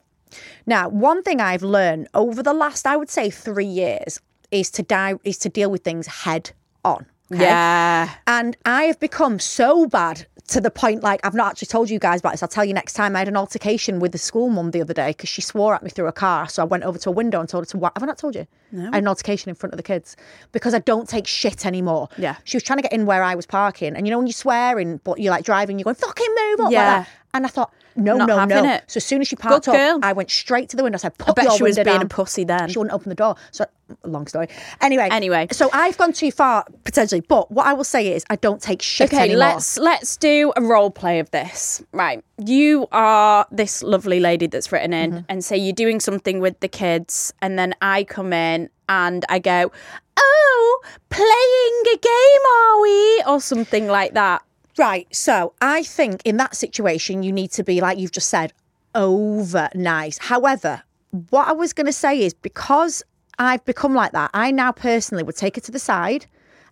[0.65, 4.19] Now, one thing I've learned over the last, I would say, three years
[4.51, 6.51] is to die is to deal with things head
[6.85, 7.05] on.
[7.35, 7.43] Okay?
[7.45, 8.09] yeah.
[8.27, 11.99] And I have become so bad to the point like I've not actually told you
[11.99, 12.43] guys about this.
[12.43, 13.15] I'll tell you next time.
[13.15, 15.83] I had an altercation with the school mum the other day because she swore at
[15.83, 16.49] me through a car.
[16.49, 17.77] So I went over to a window and told her to.
[17.77, 18.45] Wa- have I not told you?
[18.71, 18.81] No.
[18.91, 20.17] I had an altercation in front of the kids
[20.51, 22.09] because I don't take shit anymore.
[22.17, 22.35] Yeah.
[22.43, 24.33] She was trying to get in where I was parking, and you know when you're
[24.33, 26.99] swearing, but you're like driving, you're going fucking move up like Yeah.
[26.99, 27.09] that.
[27.35, 28.73] And I thought, no, Not no, no.
[28.73, 28.83] it.
[28.87, 29.99] So as soon as she parked up, girl.
[30.03, 30.97] I went straight to the window.
[30.97, 32.69] I said, I "Put bet your she was window being down." a pussy then.
[32.69, 33.35] She wouldn't open the door.
[33.51, 33.65] So,
[34.03, 34.47] long story.
[34.81, 35.09] Anyway.
[35.11, 35.47] Anyway.
[35.51, 38.81] So I've gone too far potentially, but what I will say is I don't take
[38.83, 39.37] shit Okay, anymore.
[39.39, 41.83] let's let's do a role play of this.
[41.91, 45.19] Right, you are this lovely lady that's written in, Mm-hmm.
[45.29, 49.39] and say you're doing something with the kids, and then I come in and I
[49.39, 49.71] go,
[50.17, 54.41] "Oh, playing a game, are we?" or something like that.
[54.77, 55.07] Right.
[55.15, 58.53] So I think in that situation, you need to be, like you've just said,
[58.95, 60.17] over nice.
[60.17, 60.83] However,
[61.29, 63.03] what I was going to say is because
[63.37, 66.25] I've become like that, I now personally would take it to the side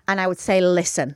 [0.08, 1.16] and I would say, listen,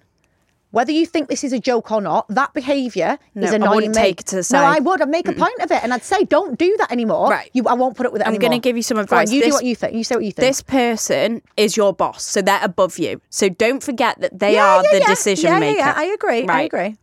[0.76, 3.76] whether you think this is a joke or not, that behaviour No, is I annoying
[3.76, 4.02] wouldn't me.
[4.02, 4.60] take it to the No.
[4.64, 5.02] I would.
[5.02, 7.30] I'd make a point of it and I'd say, don't do that anymore.
[7.30, 7.50] Right.
[7.54, 9.32] You, I won't put it with it I'm gonna give you some Go on, advice.
[9.32, 9.94] you do what you think.
[9.94, 10.46] You say what you think.
[10.48, 13.22] This person is your boss, so they're above you.
[13.30, 15.08] So don't forget that they Yeah, are yeah, the yeah.
[15.08, 15.78] decision maker.
[15.80, 16.46] Yeah, yeah, I agree.
[16.48, 16.98] I agree.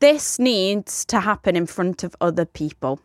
[0.00, 2.98] this needs to happen in front of other people.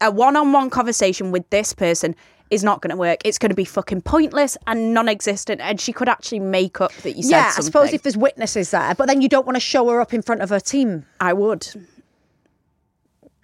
[0.00, 2.14] A one on one conversation with this person
[2.50, 3.20] is not going to work.
[3.24, 5.60] It's going to be fucking pointless and non existent.
[5.60, 7.38] And she could actually make up that you said something.
[7.38, 10.00] Yeah, I suppose if there's witnesses there, but then you don't want to show her
[10.00, 11.06] up in front of her team.
[11.20, 11.68] I would.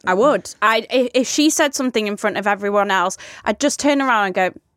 [0.05, 0.55] I would.
[0.62, 4.35] I if she said something in front of everyone else, I'd just turn around and
[4.35, 4.72] go, Can you stop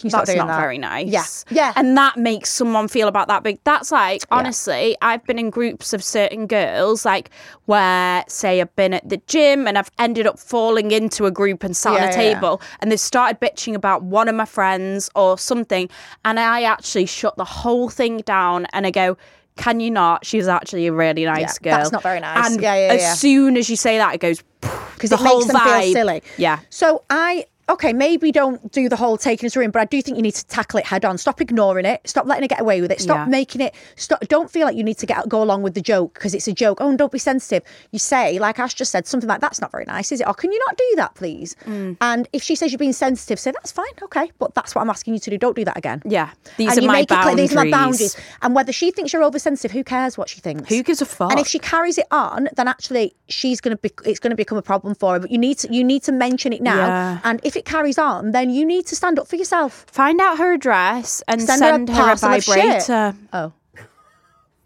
[0.00, 0.60] "That's not that?
[0.60, 1.72] very nice." Yeah, yeah.
[1.76, 3.58] and that makes someone feel about that big.
[3.64, 7.30] That's like honestly, I've been in groups of certain girls, like
[7.66, 11.62] where say I've been at the gym and I've ended up falling into a group
[11.64, 12.34] and sat Yeah, on a yeah, yeah.
[12.34, 15.88] table, and they've started bitching about one of my friends or something,
[16.24, 19.16] and I actually shut the whole thing down and I go.
[19.56, 20.24] Can you not?
[20.24, 21.78] She's actually a really nice Yeah, girl.
[21.80, 22.50] that's not very nice.
[22.52, 24.42] And Yeah, yeah, as soon as you say that, it goes
[24.94, 25.82] because the it whole makes them vibe.
[25.82, 26.22] feel silly.
[26.38, 26.60] Yeah.
[26.70, 30.16] So I okay, maybe don't do the whole taking us in, but I do think
[30.16, 31.16] you need to tackle it head on.
[31.18, 32.00] Stop ignoring it.
[32.04, 33.00] Stop letting it get away with it.
[33.00, 33.24] Stop Yeah.
[33.26, 33.74] making it.
[33.96, 34.20] Stop.
[34.28, 36.52] Don't feel like you need to get go along with the joke because it's a
[36.52, 36.78] joke.
[36.80, 37.62] Oh, and don't be sensitive.
[37.92, 40.26] You say, like Ash just said, something like that's not very nice, is it?
[40.26, 41.54] Or can you not do that, please?
[41.66, 41.96] Mm.
[42.00, 44.90] And if she says you're being sensitive, say that's fine, okay, but that's what I'm
[44.90, 45.38] asking you to do.
[45.38, 46.02] Don't do that again.
[46.04, 48.14] Yeah, these and are you my make it clear, these are my boundaries.
[48.14, 48.16] boundaries.
[48.42, 50.68] And whether she thinks you're oversensitive, who cares what she thinks?
[50.68, 51.30] Who gives a fuck?
[51.30, 54.62] And if she carries it on, then actually she's gonna be it's gonna become a
[54.62, 55.20] problem for her.
[55.20, 56.76] But you need to you need to mention it now.
[56.76, 57.18] Yeah.
[57.24, 59.86] And if it carries on, then you need to stand up for yourself.
[59.88, 62.54] Find out her address and Send send, her a her, a parcel of shit.
[62.86, 63.14] vibrator.
[63.32, 63.52] Oh.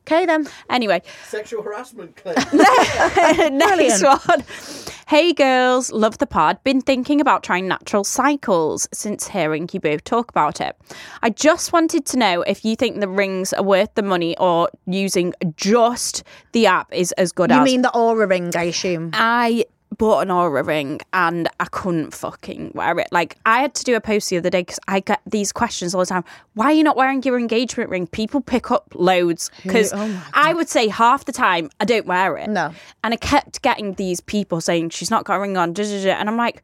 [0.08, 0.46] Okay then.
[0.70, 2.36] Anyway, Sexual harassment claim.
[3.58, 4.44] next one.
[5.08, 6.62] Hey girls, love the pod.
[6.62, 10.76] Been thinking about trying natural cycles since hearing you both talk about it.
[11.22, 14.68] I just wanted to know if you think the rings are worth the money or
[14.86, 16.22] using just
[16.52, 17.60] the app is as good You as.
[17.60, 19.10] You mean the Oura ring, I assume.
[19.12, 19.64] I
[19.96, 23.08] bought an Oura ring and I couldn't fucking wear it.
[23.12, 25.94] Like I had to do a post the other day because I get these questions
[25.94, 26.24] all the time.
[26.54, 28.06] Why are you not wearing your engagement ring?
[28.06, 29.92] People pick up loads because
[30.34, 32.48] I would say half the time I don't wear it.
[32.50, 32.72] No.
[33.04, 36.04] and I kept getting these people saying she's not got a ring on, da, da,
[36.04, 36.10] da.
[36.12, 36.62] and I'm like.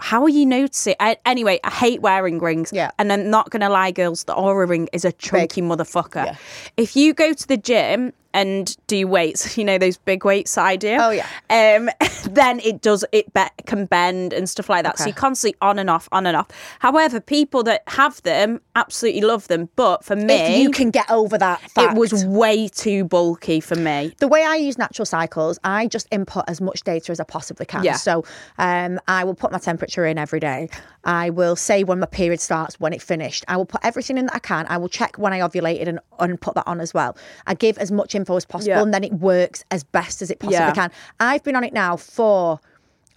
[0.00, 0.96] How are you noticing?
[0.98, 2.72] I, anyway, I hate wearing rings.
[2.72, 2.90] Yeah.
[2.98, 6.36] And I'm not going to lie, girls, the Oura ring is a chunky motherfucker.
[6.76, 10.76] If you go to the gym and do weights, you know, those big weights I
[10.76, 10.96] do.
[11.00, 11.26] Oh, yeah.
[11.48, 11.88] Um,
[12.30, 14.98] then it does, it be- can bend and stuff like that.
[14.98, 16.48] So you're constantly on and off, on and off.
[16.80, 19.70] However, people that have them absolutely love them.
[19.76, 21.92] But for me, If you can get over that fact.
[21.92, 24.12] it was way too bulky for me.
[24.18, 27.66] the way I use natural cycles, I just input as much data as I possibly
[27.66, 27.84] can.
[27.84, 27.94] Yeah.
[27.96, 28.24] So
[28.58, 30.68] um, I will put my temperature in every day.
[31.04, 33.44] I will say when my period starts, when it finished.
[33.48, 34.66] I will put everything in that I can.
[34.68, 37.16] I will check when I ovulated and, and put that on as well.
[37.46, 38.82] I give as much info as possible Yeah.
[38.82, 40.72] and then it works as best as it possibly Yeah.
[40.72, 40.90] can.
[41.20, 42.60] I've been on it now for,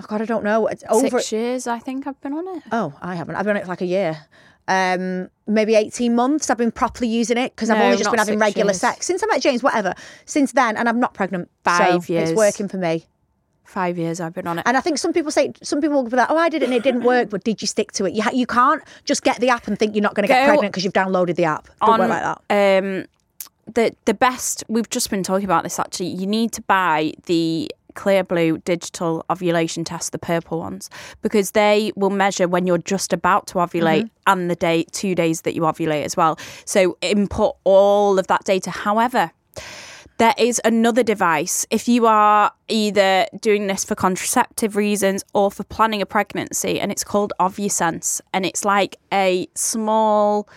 [0.02, 1.10] oh God, I don't know, it's over.
[1.20, 2.64] Six years, I think I've been on it.
[2.72, 3.36] Oh, I haven't.
[3.36, 4.18] I've been on it for like a year.
[4.70, 8.38] Um, maybe 18 months I've been properly using it because I've only just been having
[8.38, 8.82] regular years.
[8.82, 9.94] sex since I met James, whatever.
[10.26, 11.50] Since then, and I'm not pregnant.
[11.64, 12.32] Five so years.
[12.32, 13.06] It's working for me.
[13.68, 14.64] Five years I've been on it.
[14.66, 16.66] And I think some people say, some people will be like, oh, I did it
[16.66, 18.14] and it didn't work, but did you stick to it?
[18.14, 20.46] You, ha- you can't just get the app and think you're not going to get
[20.46, 21.68] Go pregnant because you've downloaded the app.
[21.86, 22.84] Work like that.
[22.84, 23.06] Um,
[23.74, 26.08] the the best we've just been talking about this actually.
[26.08, 30.90] You need to buy the Clearblue digital ovulation test, the purple ones,
[31.22, 34.32] because they will measure when you're just about to ovulate Mm-hmm.
[34.32, 36.40] and the day two days that you ovulate as well.
[36.64, 38.72] So input all of that data.
[38.72, 39.32] However.
[40.18, 41.68] There is another device.
[41.70, 46.92] If you are either doing this for contraceptive reasons or for planning a pregnancy, and
[46.92, 50.50] it's called OvuSense, and it's like a small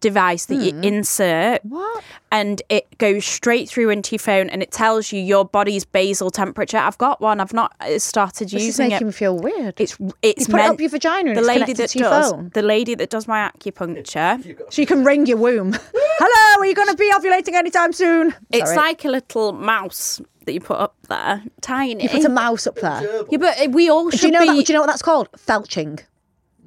[0.00, 2.04] device that you insert What?
[2.30, 6.30] and it goes straight through into your phone and it tells you your body's basal
[6.30, 6.76] temperature.
[6.78, 7.40] I've got one.
[7.40, 8.66] I've not uh, started using.
[8.68, 9.04] This is making it.
[9.06, 9.80] me feel weird.
[9.80, 12.10] It's it's You put it up your vagina and the it's lady that to your
[12.10, 12.50] does phone?
[12.54, 14.72] the lady that does my acupuncture.
[14.72, 15.72] so you can ring your womb.
[15.94, 18.34] Hello, are you going to be ovulating anytime soon?
[18.50, 18.76] It's Sorry.
[18.76, 22.04] like a little mouse that you put up there, tiny.
[22.04, 23.02] You put a mouse up there.
[23.30, 24.46] yeah, but we all should Do you know be.
[24.58, 24.66] that?
[24.66, 25.28] Do you know what that's called?
[25.36, 26.00] Felching.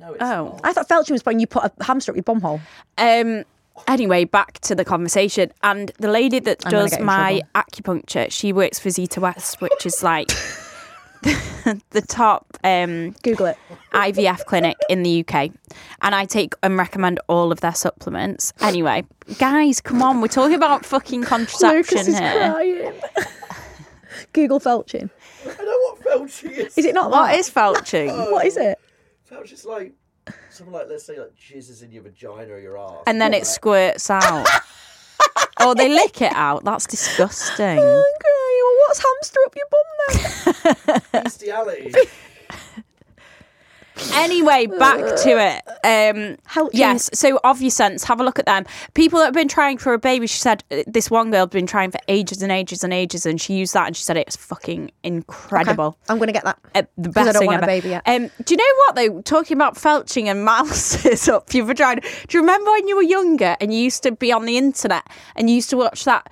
[0.02, 0.62] No, it's oh, not.
[0.64, 2.60] I thought felching was when you put a hamster up your bumhole.
[2.98, 3.46] Um.
[3.88, 5.52] Anyway, back to the conversation.
[5.64, 9.22] And the lady that I'm gonna does get in my acupuncture, she works for Zita
[9.22, 10.30] West, which is like
[11.92, 13.58] the top um, Google it.
[13.94, 15.52] IVF clinic in the UK.
[16.02, 18.54] And I take and recommend all of their supplements.
[18.60, 19.04] Anyway,
[19.38, 22.52] guys, come on, we're talking about fucking contraception Lucas is here.
[22.52, 22.94] crying.
[24.34, 25.10] Google felching.
[25.46, 26.78] I know what felching is.
[26.78, 27.40] Is it not What that?
[27.40, 28.32] is felching?
[28.32, 28.80] What is it?
[29.32, 29.94] Felch just like
[30.50, 33.04] something like let's say like jizzes in your vagina or your ass.
[33.08, 34.46] And then it squirts out.
[35.60, 36.63] oh, they lick it out.
[36.63, 37.78] That's disgusting.
[38.22, 41.24] Okay, well, what's hamster up your bum then?
[41.24, 41.94] bestiality.
[44.14, 45.62] Anyway, back to it.
[45.84, 46.80] Um, Helching.
[46.80, 48.66] yes, so OvuSense, have a look at them.
[48.94, 51.50] People that have been trying for a baby, she said uh, this one girl had
[51.52, 54.18] been trying for ages and ages and ages, and she used that and she said
[54.18, 55.98] it's fucking incredible.
[56.10, 56.60] I'm going to get that.
[56.76, 57.68] Uh, the best I don't thing want a ever.
[57.68, 58.04] baby yet.
[58.06, 59.22] Um, do you know what though?
[59.22, 62.02] Talking about felching and mouses up your vagina.
[62.02, 65.08] Do you remember when you were younger and you used to be on the internet
[65.36, 66.32] and you used to watch that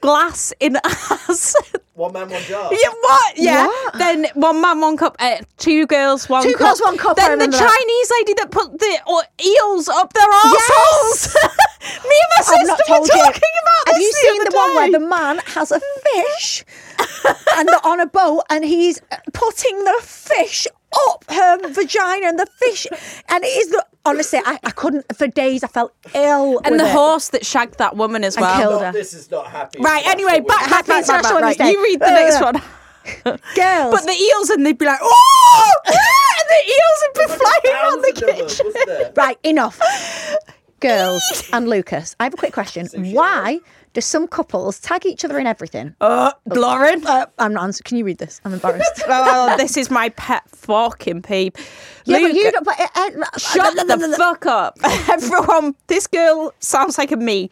[0.00, 1.54] glass in ass?
[1.94, 2.70] One man, one jar.
[2.72, 3.38] Yeah, what?
[3.38, 3.66] Yeah.
[3.66, 3.98] What?
[3.98, 5.16] Then one man, one cup.
[5.18, 6.60] Uh, two girls, one Two cup.
[6.60, 7.70] girls, one cup, Then the remember that.
[7.70, 11.34] Chinese lady that put the uh, eels up their arseholes.
[11.84, 13.60] Me and my sister I've not were told talking you.
[13.62, 16.64] about Have this you the seen other the one where the man has a fish
[17.56, 19.00] and they're on a boat and he's
[19.34, 20.66] putting the fish
[21.10, 22.86] up her vagina and the fish
[23.28, 26.80] and it is the honestly I, I couldn't for days I felt ill and with
[26.82, 26.92] the it.
[26.92, 28.56] horse that shagged that woman as well.
[28.58, 28.92] killed her.
[28.92, 29.80] this is not happy.
[29.80, 30.06] Right.
[30.06, 31.40] Anyway, what back, we're- back, back, back, International back.
[31.42, 31.70] Women's Day.
[31.72, 32.54] You read the Uh, next one.
[33.54, 37.76] girls But the eels and they'd be like, oh, and the girls would be flying
[37.76, 39.12] around the Thousand of them, kitchen.
[39.14, 39.80] Right, enough.
[40.80, 42.86] Girls and Lucas, I have a quick question.
[43.14, 43.58] Why
[43.94, 45.94] do some couples tag each other in everything?
[46.00, 47.06] Uh, Lauren.
[47.06, 47.84] Uh, I'm not answering.
[47.84, 48.40] Can you read this?
[48.44, 49.02] I'm embarrassed.
[49.08, 51.52] oh, this is my pet fucking peeve.
[52.04, 52.64] yeah, but you don't.
[52.64, 54.76] But, uh, uh, Shut the fuck up.
[55.08, 57.50] Everyone, this girl sounds like a me.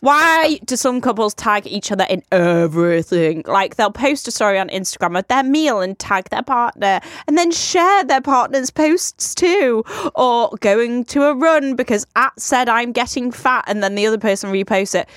[0.00, 3.42] Why do some couples tag each other in everything?
[3.46, 7.38] Like they'll post a story on Instagram of their meal and tag their partner and
[7.38, 9.84] then share their partner's posts too.
[10.14, 14.18] Or going to a run because at said I'm getting fat and then the other
[14.18, 15.08] person reposts it.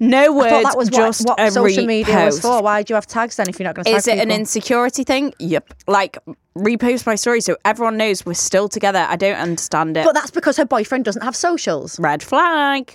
[0.00, 2.42] No words, I thought that was just what, a what social media was repost.
[2.42, 2.62] for.
[2.62, 4.30] Why do you have tags then if you're not going to tag Is it an
[4.30, 5.34] insecurity thing?
[5.40, 5.74] Yep.
[5.88, 6.18] Like
[6.56, 9.06] repost my story so everyone knows we're still together.
[9.08, 10.04] I don't understand it.
[10.04, 11.98] But that's because her boyfriend doesn't have socials.
[11.98, 12.94] Red flag.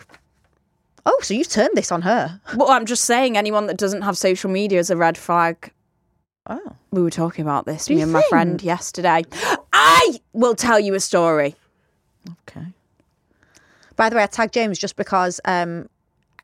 [1.05, 2.39] Oh, so you've turned this on her.
[2.55, 5.71] Well, I'm just saying anyone that doesn't have social media is a red flag.
[6.47, 6.75] Oh.
[6.91, 9.23] We were talking about this, Do me and my friend yesterday.
[9.73, 11.55] I will tell you a story.
[12.47, 12.65] Okay.
[13.95, 15.39] By the way, I tagged James just because.
[15.45, 15.89] Um,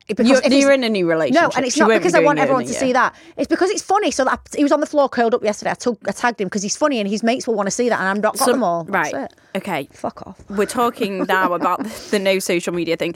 [0.07, 1.43] because You're, if you're in a new relationship.
[1.43, 2.79] No, and it's She not won't be because I want everyone to year.
[2.79, 3.13] see that.
[3.37, 4.09] It's because it's funny.
[4.09, 5.69] So that he was on the floor curled up yesterday.
[5.69, 7.89] I, took, I tagged him because he's funny and his mates will want to see
[7.89, 8.85] that, and I'm not got So- them all.
[8.85, 9.25] That's right.
[9.25, 9.33] it.
[9.57, 9.87] Okay.
[9.93, 10.39] Fuck off.
[10.49, 13.13] We're talking now about the, the no social media thing.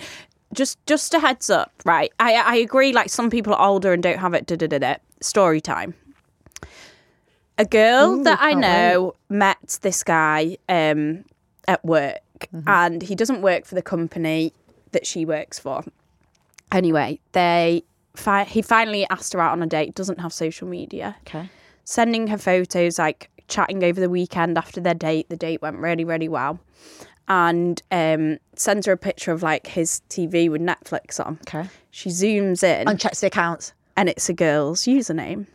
[0.53, 2.11] Just just a heads up, right?
[2.19, 2.93] I I agree.
[2.93, 4.45] Like some people are older and don't have it.
[4.45, 4.95] Da da da da.
[5.21, 5.93] Story time.
[7.57, 11.25] A girl Ooh, that I know met this guy um,
[11.67, 12.19] at work,
[12.53, 12.67] Mm-hmm.
[12.67, 14.51] and he doesn't work for the company
[14.91, 15.83] that she works for.
[16.73, 17.83] Anyway, they
[18.17, 19.95] fi- he finally asked her out on a date.
[19.95, 21.49] Doesn't have social media Okay.
[21.85, 25.29] sending her photos, like chatting over the weekend after their date.
[25.29, 26.59] The date went really, really well.
[27.27, 31.39] And um, sends her a picture of like his TV with Netflix on.
[31.47, 31.69] Okay.
[31.91, 33.73] She zooms in And checks the accounts.
[33.95, 35.47] and it's a girl's username.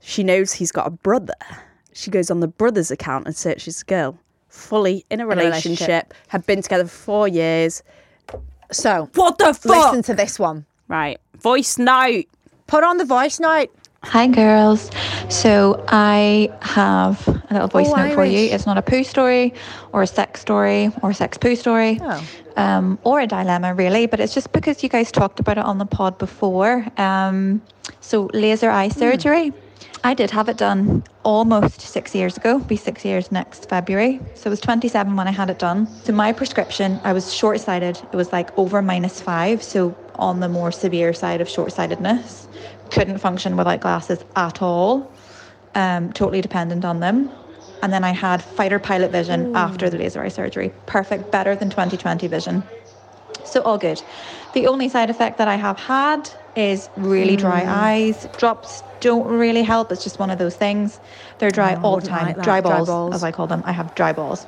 [0.00, 1.34] She knows he's got a brother.
[1.92, 4.18] She goes on the brother's account and searches the girl.
[4.48, 6.14] Fully in a a relationship, relationship.
[6.28, 7.82] have been together for four years.
[8.72, 9.64] So What the fuck?
[9.66, 10.64] listen to this one.
[10.88, 11.18] Right.
[11.40, 12.24] Voice note.
[12.66, 13.70] Put on the voice note.
[14.04, 14.90] Hi, girls.
[15.28, 18.50] So I have a little voice Oh, note for you.
[18.50, 19.54] It's not a poo story
[19.92, 22.22] or a sex story or a sex poo story Oh.
[22.56, 25.78] um, or a dilemma, really, but it's just because you guys talked about it on
[25.78, 26.86] the pod before.
[26.96, 27.62] Um,
[28.00, 29.52] so, laser eye surgery.
[30.04, 34.20] I did have it done almost six years ago, be six years next February.
[34.34, 35.86] So I was 27 when I had it done.
[36.04, 38.00] So my prescription, I was short sighted.
[38.12, 39.62] It was like over minus five.
[39.62, 42.46] So on the more severe side of short sightedness.
[42.90, 45.12] Couldn't function without glasses at all.
[45.78, 47.30] Um, totally dependent on them.
[47.82, 50.72] And then I had fighter pilot vision after the laser eye surgery.
[50.86, 52.64] Perfect, better than 2020 vision.
[53.44, 54.02] So all good.
[54.54, 58.26] The only side effect that I have had is really dry eyes.
[58.36, 59.92] Drops don't really help.
[59.92, 60.98] It's just one of those things.
[61.38, 62.26] They're dry Oh, all the time.
[62.26, 62.34] like.
[62.34, 63.14] Dry, Dry balls, balls.
[63.14, 63.62] as I call them.
[63.64, 64.44] I have dry balls.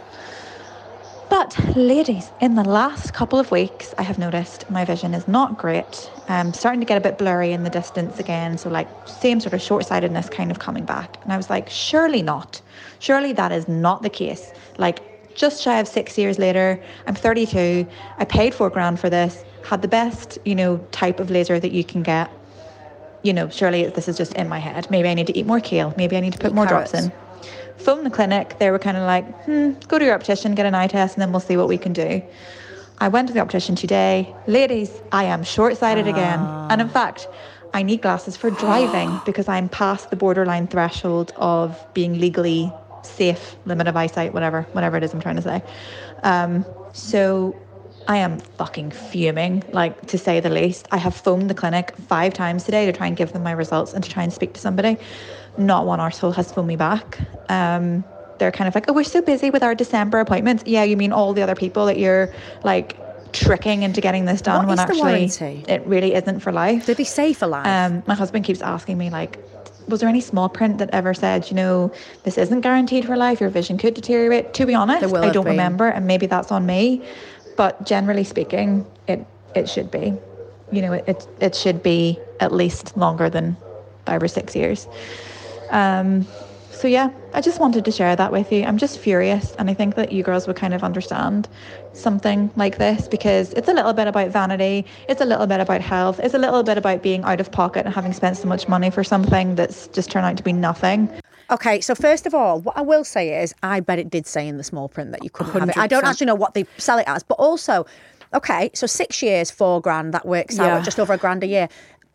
[1.31, 5.57] But ladies, in the last couple of weeks, I have noticed my vision is not
[5.57, 6.11] great.
[6.29, 8.59] I'm starting to get a bit blurry in the distance again.
[8.59, 11.23] So like same sort of short-sightedness kind of coming back.
[11.23, 12.61] And I was like, surely not.
[12.99, 14.53] Surely that is not the case.
[14.77, 17.87] Like just shy of six years later, I'm 32.
[18.19, 19.45] I paid four grand for this.
[19.65, 22.29] Had the best, you know, type of laser that you can get.
[23.23, 24.91] You know, surely this is just in my head.
[24.91, 25.95] Maybe I need to eat more kale.
[25.97, 27.13] Maybe I need to put more drops in
[27.81, 28.59] phone the clinic.
[28.59, 31.23] They were kind of like, hmm, go to your optician, get an eye test, and
[31.23, 32.23] then we'll see what we can do.
[32.99, 34.35] I went to the optician today.
[34.47, 36.39] Ladies, I am short sighted again.
[36.71, 37.27] And in fact,
[37.73, 42.71] I need glasses for driving because I'm past the borderline threshold of being legally
[43.03, 45.63] safe, limit of eyesight, whatever, whatever it is I'm trying to say.
[46.23, 47.57] Um, so
[48.09, 50.89] I am fucking fuming, like to say the least.
[50.91, 53.93] I have phoned the clinic five times today to try and give them my results
[53.93, 54.97] and to try and speak to somebody.
[55.59, 57.19] Not one arsehole has phoned me back.
[57.49, 58.05] Um,
[58.39, 60.65] they're kind of like, oh, we're so busy with our December appointments.
[60.67, 62.33] Yeah, you mean all the other people that you're
[62.65, 62.97] like
[63.33, 65.65] tricking into getting this done What when actually warranty?
[65.69, 66.87] it really isn't for life.
[66.87, 67.67] Did they say for life?
[67.67, 69.39] Um, my husband keeps asking me like,
[69.89, 73.41] was there any small print that ever said, you know, this isn't guaranteed for life,
[73.41, 74.55] your vision could deteriorate?
[74.55, 75.53] To be honest, I don't been.
[75.53, 77.03] remember, and maybe that's on me.
[77.57, 80.15] But generally speaking, it it should be,
[80.73, 83.57] you know, it it, it should be at least longer than
[84.07, 84.87] five or six years.
[85.71, 86.27] Um,
[86.71, 88.65] so yeah, I just wanted to share that with you.
[88.65, 91.47] I'm just furious, and I think that you girls would kind of understand
[91.93, 95.83] something like this because it's a little bit about vanity, it's a little bit about
[95.83, 98.67] health, it's a little bit about being out of pocket and having spent so much
[98.67, 101.11] money for something that's just turned out to be nothing.
[101.51, 104.47] Okay, so first of all, what I will say is, I bet it did say
[104.47, 105.77] in the small print that you couldn't have it.
[105.79, 107.87] I don't actually know what they sell it as, but also,
[108.35, 110.81] okay, so six years, four grand, that works out Yeah.
[110.83, 111.69] just over a grand a year.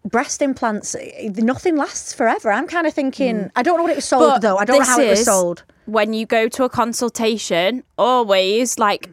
[0.06, 0.96] Breast implants,
[1.36, 2.52] nothing lasts forever.
[2.52, 3.52] I'm kind of thinking, mm.
[3.56, 4.58] I don't know what it was sold But though.
[4.58, 5.64] I don't know how it was sold.
[5.86, 9.10] when you go to a consultation, always like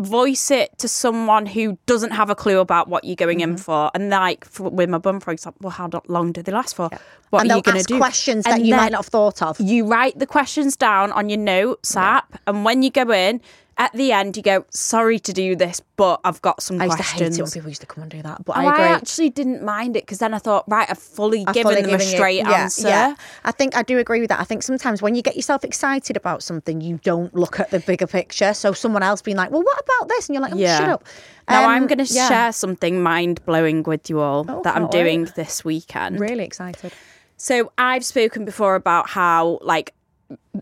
[0.00, 3.50] voice it to someone who doesn't have a clue about what you're going Mm-hmm.
[3.52, 3.90] in for.
[3.94, 6.90] And like for, with my bum, for example, well, how long do they last for?
[7.30, 7.98] What and are you going to do?
[7.98, 9.60] questions that you might not have thought of.
[9.60, 13.40] You write the questions down on your notes app, and when you go in,
[13.80, 16.96] at the end, you go, "Sorry to do this, but I've got some I used
[16.98, 18.72] questions." to hate it when people used to come and do that, but Oh, I
[18.74, 18.84] agree.
[18.84, 21.94] actually didn't mind it because then I thought, right, I've fully I've given fully them
[21.98, 22.88] a straight yeah, answer.
[22.88, 23.14] Yeah.
[23.42, 24.38] I think I do agree with that.
[24.38, 27.80] I think sometimes when you get yourself excited about something, you don't look at the
[27.80, 28.52] bigger picture.
[28.52, 31.04] So someone else being like, "Well, what about this?" and you're like, "Oh, shut up."
[31.48, 32.28] Now Um, I'm going to yeah.
[32.28, 36.20] share something mind blowing with you all Oh, that I'm doing this weekend.
[36.20, 36.92] Really excited.
[37.38, 39.94] So I've spoken before about how like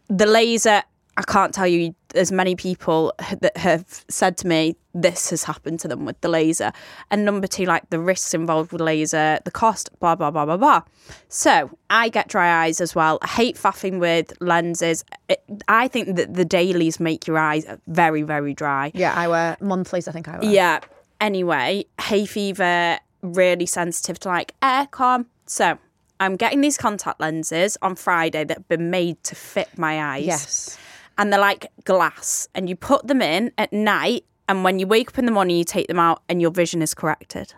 [0.09, 0.85] the laser.
[1.17, 5.79] I can't tell you as many people that have said to me this has happened
[5.81, 6.73] to them with the laser,
[7.11, 10.57] and number two, like the risks involved with laser, the cost, blah blah blah blah
[10.57, 10.83] blah.
[11.29, 13.19] So I get dry eyes as well.
[13.23, 15.05] I hate faffing with lenses.
[15.29, 18.91] It, I think that the dailies make your eyes very very dry.
[18.95, 20.09] Yeah, I wear monthlies.
[20.09, 20.51] I think I wear.
[20.51, 20.81] Yeah.
[21.21, 25.27] Anyway, hay fever, really sensitive to like aircon.
[25.47, 25.79] So
[26.21, 30.27] I'm getting these contact lenses on Friday that have been made to fit my eyes.
[30.27, 30.79] Yes.
[31.19, 35.09] And they're like glass, and you put them in at night, and when you wake
[35.09, 37.53] up in the morning, you take them out, and your vision is corrected.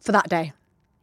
[0.00, 0.52] For that day.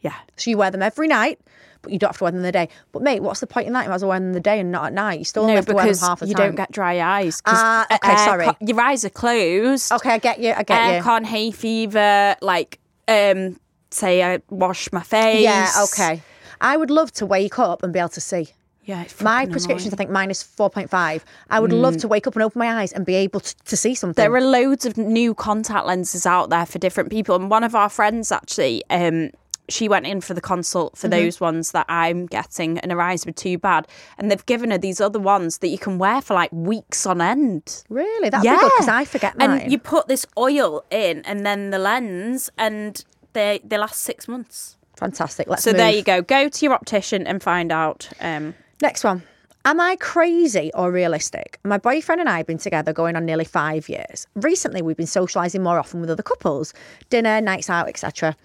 [0.01, 0.13] Yeah.
[0.35, 1.39] So you wear them every night,
[1.81, 2.67] but you don't have to wear them in the day.
[2.91, 3.83] But mate, what's the point in that?
[3.83, 5.19] You might as well wear them in the day and not at night.
[5.19, 6.47] You still only No, have to wear them half the you time.
[6.47, 7.41] don't get dry eyes.
[7.45, 8.47] Ah, okay, aircon- sorry.
[8.59, 9.91] Your eyes are closed.
[9.93, 10.51] Okay, I get you.
[10.51, 11.01] I get you.
[11.01, 13.57] Aircon, hay fever, like, um,
[13.91, 15.41] say I wash my face.
[15.41, 16.21] Yeah, okay.
[16.59, 18.49] I would love to wake up and be able to see.
[18.85, 21.21] Yeah, My prescription's, I think, minus 4.5.
[21.49, 23.77] I would love to wake up and open my eyes and be able to, to
[23.77, 24.21] see something.
[24.21, 27.35] There are loads of new contact lenses out there for different people.
[27.35, 29.31] And one of our friends actually, um,
[29.69, 31.23] she went in for the consult for Mm-hmm.
[31.23, 33.87] those ones that I'm getting, and her eyes were too bad.
[34.17, 37.21] And they've given her these other ones that you can wear for like weeks on
[37.21, 37.85] end.
[37.87, 38.29] Really?
[38.29, 39.61] That'd be good because I forget mine.
[39.61, 44.27] And you put this oil in, and then the lens, and they they last six
[44.27, 44.75] months.
[44.97, 45.47] Fantastic.
[45.47, 45.77] Let's So move.
[45.77, 46.21] there you go.
[46.21, 48.09] Go to your optician and find out.
[48.19, 49.23] Um, Next one.
[49.63, 51.57] Am I crazy or realistic?
[51.63, 54.27] My boyfriend and I have been together going on nearly five years.
[54.35, 56.73] Recently, we've been socialising more often with other couples,
[57.09, 58.35] dinner, nights out, etc.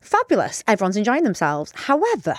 [0.00, 0.62] Fabulous.
[0.68, 1.72] Everyone's enjoying themselves.
[1.74, 2.36] However,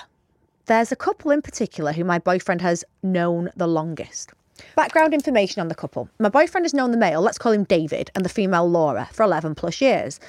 [0.68, 4.32] there's a couple in particular who my boyfriend has known the longest.
[4.78, 6.08] Background information on the couple.
[6.20, 9.24] My boyfriend has known the male, let's call him David, and the female Laura for
[9.24, 10.22] 11 plus years.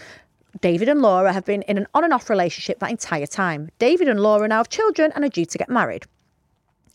[0.60, 3.70] David and Laura have been in an on and off relationship that entire time.
[3.78, 6.06] David and Laura now have children and are due to get married.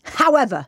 [0.04, 0.66] However,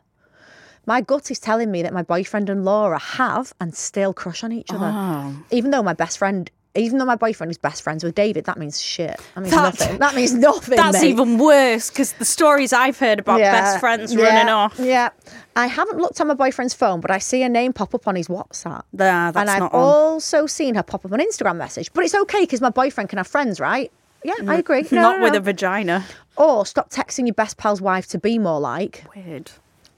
[0.85, 4.51] my gut is telling me that my boyfriend and Laura have and still crush on
[4.51, 4.91] each other.
[4.93, 5.35] Oh.
[5.51, 8.57] Even though my best friend, even though my boyfriend is best friends with David, that
[8.57, 9.19] means shit.
[9.35, 9.97] That means That- nothing.
[9.99, 10.75] That means nothing.
[10.75, 11.09] that's mate.
[11.09, 14.77] even worse because the stories I've heard about best friends yeah, running off.
[14.77, 15.09] Yeah.
[15.55, 18.15] I haven't looked on my boyfriend's phone, but I see a name pop up on
[18.15, 18.83] his WhatsApp.
[18.91, 19.79] Nah, that's and I've not on.
[19.81, 21.93] also seen her pop up on Instagram message.
[21.93, 23.91] But it's okay because my boyfriend can have friends, right?
[24.23, 24.87] Yeah, I agree.
[24.91, 25.39] No, Not no, with no.
[25.39, 26.05] a vagina.
[26.37, 29.03] Or stop texting your best pal's wife to be more like.
[29.15, 29.51] Weird.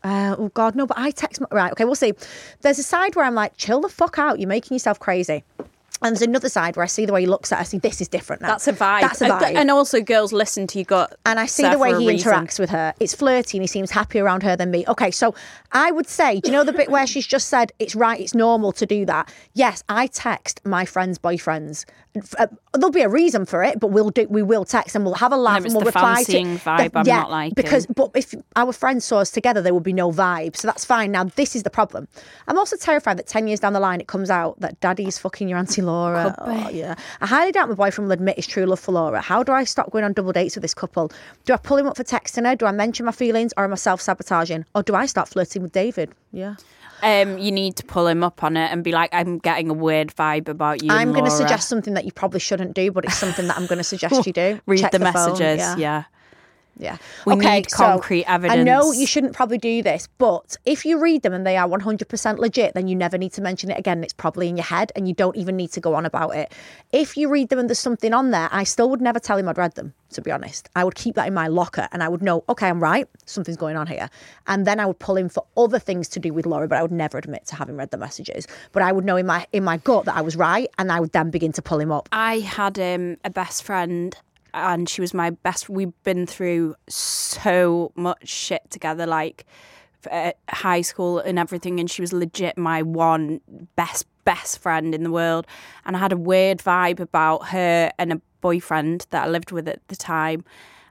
[0.03, 0.85] Uh, oh God, no!
[0.85, 1.71] But I text my, right.
[1.71, 2.13] Okay, we'll see.
[2.61, 4.39] There's a side where I'm like, chill the fuck out.
[4.39, 5.43] You're making yourself crazy.
[6.01, 7.58] And there's another side where I see the way he looks at.
[7.58, 7.62] her.
[7.62, 8.49] I see this is different now.
[8.49, 9.01] That's a vibe.
[9.01, 9.55] That's a vibe.
[9.55, 11.17] And also, girls listen to you gut.
[11.25, 12.31] and I see the way he reason.
[12.31, 12.93] interacts with her.
[12.99, 14.86] It's flirty and he seems happier around her than me.
[14.88, 15.34] Okay, so
[15.71, 18.36] I would say, do you know the bit where she's just said it's right, it's
[18.36, 19.34] normal to do that?
[19.53, 21.86] Yes, I text my friends' boyfriends.
[22.38, 24.25] Uh, there'll be a reason for it, but we'll do.
[24.29, 26.31] We will text and we'll have a laugh it's and we'll the reply to.
[26.31, 27.53] vibe I'm yeah, not liking.
[27.55, 30.55] because but if our friends saw us together, there would be no vibe.
[30.55, 31.12] So that's fine.
[31.12, 32.08] Now this is the problem.
[32.47, 35.49] I'm also terrified that ten years down the line, it comes out that Daddy's fucking
[35.49, 36.36] your auntie Laura.
[36.39, 36.95] Oh, yeah.
[37.21, 39.21] I highly doubt my boyfriend will admit his true love for Laura.
[39.21, 41.12] How do I stop going on double dates with this couple?
[41.45, 42.56] Do I pull him up for texting her?
[42.56, 44.65] Do I mention my feelings, or am I self sabotaging?
[44.76, 46.12] Or do I start flirting with David?
[46.32, 46.56] Yeah.
[47.04, 49.74] Um, you need to pull him up on it and be like, "I'm getting a
[49.74, 53.06] weird vibe about you." I'm going to suggest something that you probably shouldn't do, but
[53.06, 54.60] it's something that I'm going to suggest you do.
[54.65, 55.60] read Check the, phone, messages.
[55.60, 55.76] yeah.
[55.78, 56.04] yeah.
[56.77, 56.97] Yeah.
[57.25, 60.99] We okay, need so concrete I know you shouldn't probably do this, but if you
[60.99, 64.03] read them and they are 100% legit, then you never need to mention it again.
[64.03, 66.51] It's probably in your head and you don't even need to go on about it.
[66.91, 69.47] If you read them and there's something on there, I still would never tell him
[69.47, 70.69] I'd read them, to be honest.
[70.75, 73.57] I would keep that in my locker and I would know, okay, I'm right, something's
[73.57, 74.09] going on here.
[74.47, 76.81] And then I would pull him for other things to do with Laura, but I
[76.81, 78.47] would never admit to having read the messages.
[78.73, 80.99] But I would know in my in my gut that I was right and I
[80.99, 82.09] would then begin to pull him up.
[82.11, 84.17] I had um, a best friend,
[84.56, 85.70] and she was my best.
[85.70, 89.46] We've been through so much shit together, like
[90.10, 91.80] uh, high school and everything.
[91.80, 93.41] And she was legit my one
[93.76, 95.46] best best friend in the world.
[95.86, 99.68] And I had a weird vibe about her and a boyfriend that I lived with
[99.68, 100.43] at the time.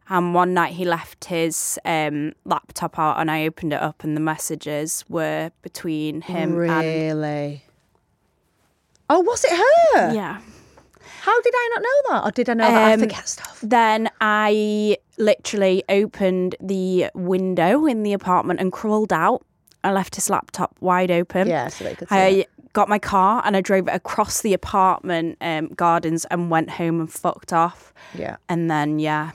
[0.09, 4.15] And one night he left his um, laptop out, and I opened it up, and
[4.15, 7.65] the messages were between him and Really?
[9.09, 10.12] Oh, was it her?
[10.12, 10.41] yeah.
[11.25, 12.29] How did I not know that?
[12.29, 13.59] Or did I know that I Um, forget stuff?
[13.62, 19.43] Then I literally opened the window in the apartment and crawled out.
[19.83, 21.49] I left his laptop wide open.
[21.49, 22.51] Yeah, so they could see I it.
[22.75, 27.01] got my car and I drove it across the apartment um, gardens and went home
[27.01, 27.95] and fucked off.
[28.14, 28.37] Yeah.
[28.49, 29.31] And then yeah,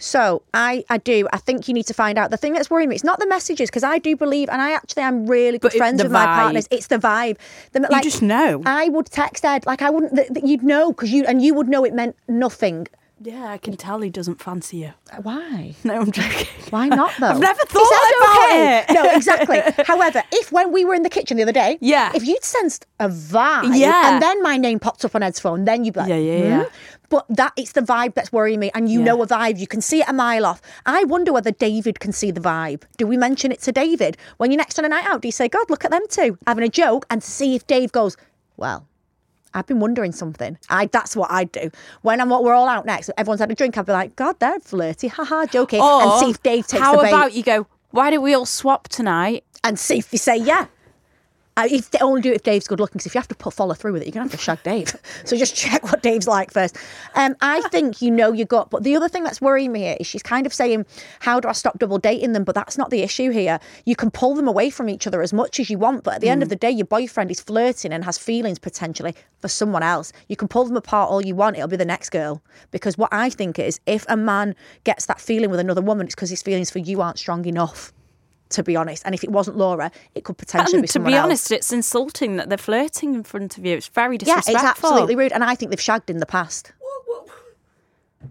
[0.00, 1.28] So I, I do.
[1.30, 2.30] I think you need to find out.
[2.30, 4.72] The thing that's worrying me, it's not the messages because I do believe, and I
[4.72, 6.66] actually am really good But friends with my partners.
[6.70, 7.36] It's the vibe.
[7.72, 8.62] The, like, just know.
[8.64, 10.16] I would text Ed like I wouldn't.
[10.16, 12.88] Th- th- you'd know because you and you would know it meant nothing.
[13.22, 14.92] Yeah, I can tell he doesn't fancy you.
[15.22, 15.74] Why?
[15.84, 16.46] No, I'm joking.
[16.70, 17.26] Why not though?
[17.28, 18.78] I've never thought about okay?
[18.88, 18.94] it.
[18.94, 19.60] No, exactly.
[19.86, 22.12] However, if when we were in the kitchen the other day, Yeah.
[22.14, 24.12] if you'd sensed a vibe, Yeah.
[24.14, 26.38] and then my name popped up on Ed's phone, then you'd be like, Yeah, yeah,
[26.44, 26.62] yeah.
[26.64, 26.68] "Hmm?"
[27.10, 29.06] But that it's the vibe that's worrying me, and you Yeah.
[29.06, 29.58] know a vibe.
[29.58, 30.62] You can see it a mile off.
[30.86, 32.82] I wonder whether David can see the vibe.
[32.98, 35.20] Do we mention it to David when you're next on a night out?
[35.22, 37.90] Do you say, "God, look at them two having a joke," and see if Dave
[37.92, 38.16] goes,
[38.56, 38.86] "Well."
[39.54, 40.58] I've been wondering something.
[40.68, 41.70] I that's what I'd do.
[42.02, 44.60] When I'm we're all out next, everyone's had a drink, I'd be like, God, they're
[44.60, 45.80] flirty, haha, joking.
[45.82, 47.66] and see if Dave takes how the bait about you go?
[47.90, 49.44] Why don't we all swap tonight?
[49.62, 50.66] and see if they say yeah.
[51.56, 53.34] Uh, if they only do it if Dave's good looking, because if you have to
[53.34, 54.94] put, follow through with it, you're gonna have to shag Dave.
[55.24, 56.76] so just check what Dave's like first.
[57.14, 59.96] Um, I think you know your gut, but the other thing that's worrying me here
[59.98, 60.86] is she's kind of saying,
[61.20, 63.58] "How do I stop double dating them?" But that's not the issue here.
[63.84, 66.20] You can pull them away from each other as much as you want, but at
[66.20, 69.82] the end of the day, your boyfriend is flirting and has feelings potentially for someone
[69.82, 70.12] else.
[70.28, 72.42] You can pull them apart all you want; it'll be the next girl.
[72.70, 76.14] Because what I think is, if a man gets that feeling with another woman, it's
[76.14, 77.92] because his feelings for you aren't strong enough
[78.50, 79.02] to be honest.
[79.06, 81.24] And if it wasn't Laura, it could potentially And be someone to someone be else.
[81.24, 83.76] honest, it's insulting that they're flirting in front of you.
[83.76, 84.52] It's very disrespectful.
[84.54, 85.32] yeah, it's absolutely rude.
[85.32, 86.72] And I think they've shagged in the past.
[86.78, 88.30] What, what?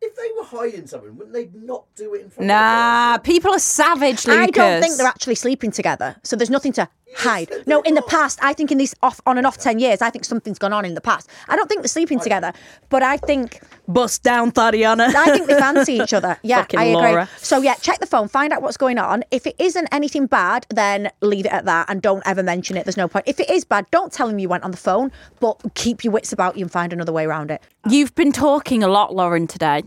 [0.00, 3.26] If they were hiding something, wouldn't they not do it in front Nah, of the
[3.32, 4.42] people are savage, Lucas.
[4.42, 6.16] I don't think they're actually sleeping together.
[6.22, 7.50] So there's nothing to hide.
[7.66, 10.10] No, in the past, I think in these off on and off 10 years, I
[10.10, 11.28] think something's gone on in the past.
[11.48, 12.52] I don't think they're sleeping together,
[12.88, 15.10] but I think Bust down, Tatiana.
[15.16, 16.36] I think they fancy each other.
[16.48, 17.02] Yeah, Fucking I agree.
[17.02, 17.28] Laura.
[17.38, 19.24] So yeah, check the phone, find out what's going on.
[19.30, 22.84] If it isn't anything bad, then leave it at that and don't ever mention it.
[22.84, 23.24] There's no point.
[23.26, 26.12] If it is bad, don't tell him you went on the phone, but keep your
[26.12, 27.62] wits about you and find another way around it.
[27.88, 29.82] You've been talking a lot, Lauren, today.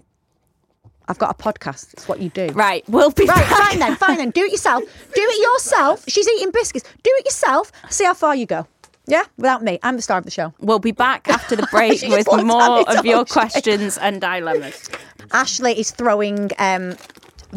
[1.11, 1.93] I've got a podcast.
[1.93, 2.47] It's what you do.
[2.47, 3.69] Right, we'll be Right, back.
[3.69, 4.31] fine then, fine then.
[4.31, 4.83] Do it yourself.
[4.83, 6.03] Do it yourself.
[6.07, 6.85] She's eating biscuits.
[7.03, 7.71] Do it yourself.
[7.89, 8.65] See how far you go.
[9.07, 9.77] Yeah, without me.
[9.83, 10.53] I'm the star of the show.
[10.59, 13.49] We'll be back after the break with just looked at more of your totally.
[13.49, 14.89] questions and dilemmas.
[15.33, 16.95] Ashley is throwing um,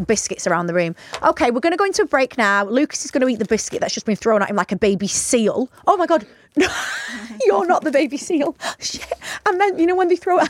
[0.05, 0.95] biscuits around the room.
[1.23, 2.65] Okay, we're going to go into a break now.
[2.65, 4.75] Lucas is going to eat the biscuit that's just been thrown at him like a
[4.75, 5.69] baby seal.
[5.87, 6.25] Oh my God.
[6.57, 6.67] No,
[7.45, 8.55] you're not the baby seal.
[8.79, 9.05] Shit.
[9.45, 10.49] I meant, you know, when they throw it.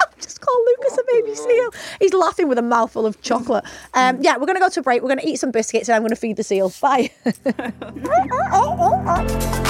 [0.20, 1.70] Just call Lucas a baby seal.
[2.00, 3.64] He's laughing with a mouthful of chocolate.
[3.94, 5.02] Um, yeah, we're going to go to a break.
[5.02, 6.72] We're going to eat some biscuits and I'm going to feed the seal.
[6.80, 7.10] Bye.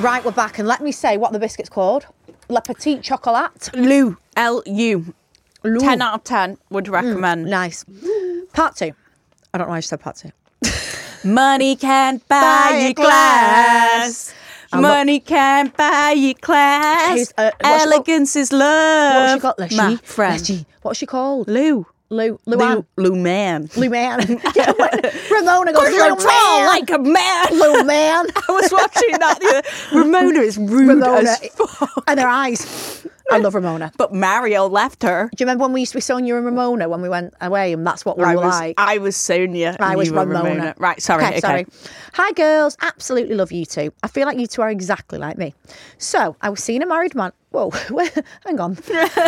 [0.00, 0.58] Right, we're back.
[0.58, 2.06] And let me say what the biscuit's called
[2.48, 3.70] Le Petit Chocolat.
[3.74, 5.14] Lou, L U.
[5.62, 5.78] Lou.
[5.80, 6.92] 10 out of 10 would Mm.
[6.92, 7.44] recommend.
[7.46, 7.84] Nice.
[8.52, 8.92] Part two.
[9.52, 10.30] I don't know why I said part two.
[11.28, 12.40] Money can't buy,
[12.70, 14.32] Buy you a class.
[14.72, 17.32] I'm not- Money can't buy you class.
[17.36, 17.92] Uh, what's she called?
[17.92, 19.14] Elegance is love.
[19.14, 19.58] What's she called?
[19.76, 19.96] My Leshy?
[20.04, 20.40] friend.
[20.40, 20.66] Leshy.
[20.82, 21.48] What's she called?
[21.48, 21.86] Lou.
[22.12, 22.40] Lou.
[22.44, 22.84] Lou.
[22.96, 23.70] Lou man.
[23.76, 24.26] Lou Man.
[24.56, 24.72] yeah,
[25.30, 27.46] Ramona goes, You're tall like a man.
[27.52, 28.26] Lou Man.
[28.48, 31.30] I was watching that the other Ramona is rude Ramona.
[31.30, 32.04] as fuck.
[32.08, 33.06] and their eyes.
[33.30, 33.92] I love Ramona.
[33.96, 35.30] But Mario left her.
[35.34, 37.72] Do you remember when we used to be Sonja and Ramona when we went away,
[37.72, 38.74] and that's what we I were was, like?
[38.78, 39.76] I was Sonja.
[39.80, 40.74] I was were Ramona.
[40.78, 41.24] Right, sorry.
[41.24, 41.66] Okay, sorry.
[42.14, 42.76] Hi, girls.
[42.82, 43.92] Absolutely love you two.
[44.02, 45.54] I feel like you two are exactly like me.
[45.98, 47.32] So I was seeing a married man.
[47.50, 47.70] Whoa,
[48.44, 48.76] hang on.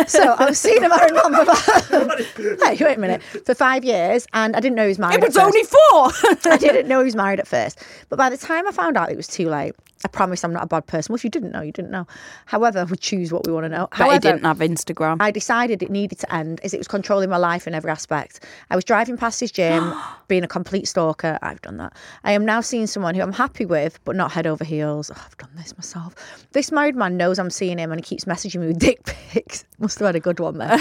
[0.07, 1.89] so I was seeing a married man for five,
[2.77, 5.15] hey, wait a minute, for five years, and I didn't know he was married.
[5.15, 5.55] It was at first.
[5.55, 6.51] only four.
[6.53, 7.83] I didn't know he was married at first.
[8.07, 9.75] But by the time I found out it was too late,
[10.05, 11.11] I promise I'm not a bad person.
[11.11, 12.05] Well, if you didn't know, you didn't know.
[12.45, 13.87] However, we choose what we want to know.
[13.91, 15.17] but However, he didn't have Instagram.
[15.19, 18.43] I decided it needed to end as it was controlling my life in every aspect.
[18.69, 19.93] I was driving past his gym,
[20.27, 21.39] being a complete stalker.
[21.41, 21.93] I've done that.
[22.23, 25.11] I am now seeing someone who I'm happy with, but not head over heels.
[25.13, 26.15] Oh, I've done this myself.
[26.51, 29.65] This married man knows I'm seeing him and he keeps messaging me with dick pics.
[29.79, 30.77] Must have had a good one there.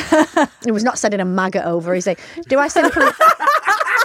[0.65, 1.95] he was not sending a maggot over.
[1.95, 3.07] He's like, Do I simply.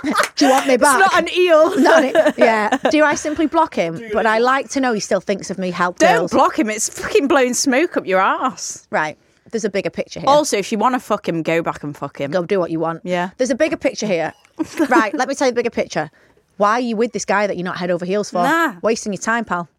[0.03, 0.99] Do you want me back?
[1.01, 1.79] It's not an eel.
[1.81, 2.77] Not an- yeah.
[2.91, 4.01] Do I simply block him?
[4.13, 5.71] But I like to know he still thinks of me.
[5.71, 6.31] Help Don't girls.
[6.31, 6.69] block him.
[6.69, 8.87] It's fucking blowing smoke up your ass.
[8.91, 9.17] Right.
[9.51, 10.29] There's a bigger picture here.
[10.29, 12.31] Also, if you want to fuck him, go back and fuck him.
[12.31, 13.01] Go do what you want.
[13.03, 13.31] Yeah.
[13.37, 14.33] There's a bigger picture here.
[14.89, 16.11] right, let me tell you the bigger picture.
[16.57, 18.43] Why are you with this guy that you're not head over heels for?
[18.43, 18.75] Nah.
[18.81, 19.69] Wasting your time, pal.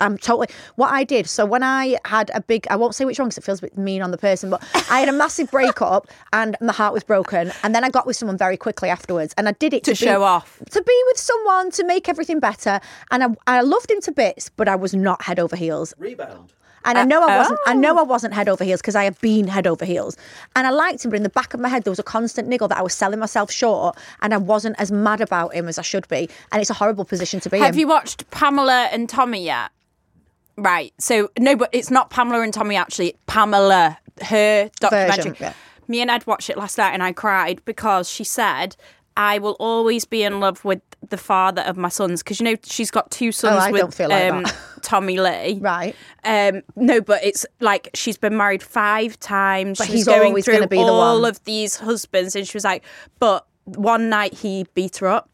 [0.00, 1.26] I'm totally what I did.
[1.28, 3.62] So when I had a big, I won't say which one because it feels a
[3.62, 7.04] bit mean on the person, but I had a massive breakup and my heart was
[7.04, 7.52] broken.
[7.62, 10.00] And then I got with someone very quickly afterwards, and I did it To to,
[10.00, 10.58] be- show off.
[10.70, 12.80] to be with someone to make everything better.
[13.10, 15.92] And I, I loved him to bits, but I was not head over heels.
[15.98, 16.52] Rebound.
[16.82, 17.60] And I know I uh, wasn't.
[17.66, 18.00] I know oh.
[18.00, 20.16] I wasn't head over heels because I had been head over heels,
[20.56, 21.10] and I liked him.
[21.10, 22.94] But in the back of my head, there was a constant niggle that I was
[22.94, 26.30] selling myself short, and I wasn't as mad about him as I should be.
[26.50, 27.80] And it's a horrible position to be Have in.
[27.80, 29.70] you watched Pamela and Tommy yet?
[30.60, 30.92] Right.
[30.98, 33.16] So no, but it's not Pamela and Tommy actually.
[33.26, 35.36] Pamela, her documentary.
[35.40, 35.54] yeah.
[35.88, 38.76] Me and Ed watched it last night, and I cried because she said,
[39.16, 42.56] "I will always be in love with the father of my sons." Because you know
[42.62, 44.56] she's got two sons Oh, I with don't feel like um, that.
[44.82, 45.58] Tommy Lee.
[45.60, 45.96] Right.
[46.24, 49.78] Um, no, but it's like she's been married five times.
[49.78, 51.30] But she was he's going always through gonna be the all one.
[51.30, 52.84] of these husbands, and she was like,
[53.18, 55.30] but one night he beat her up,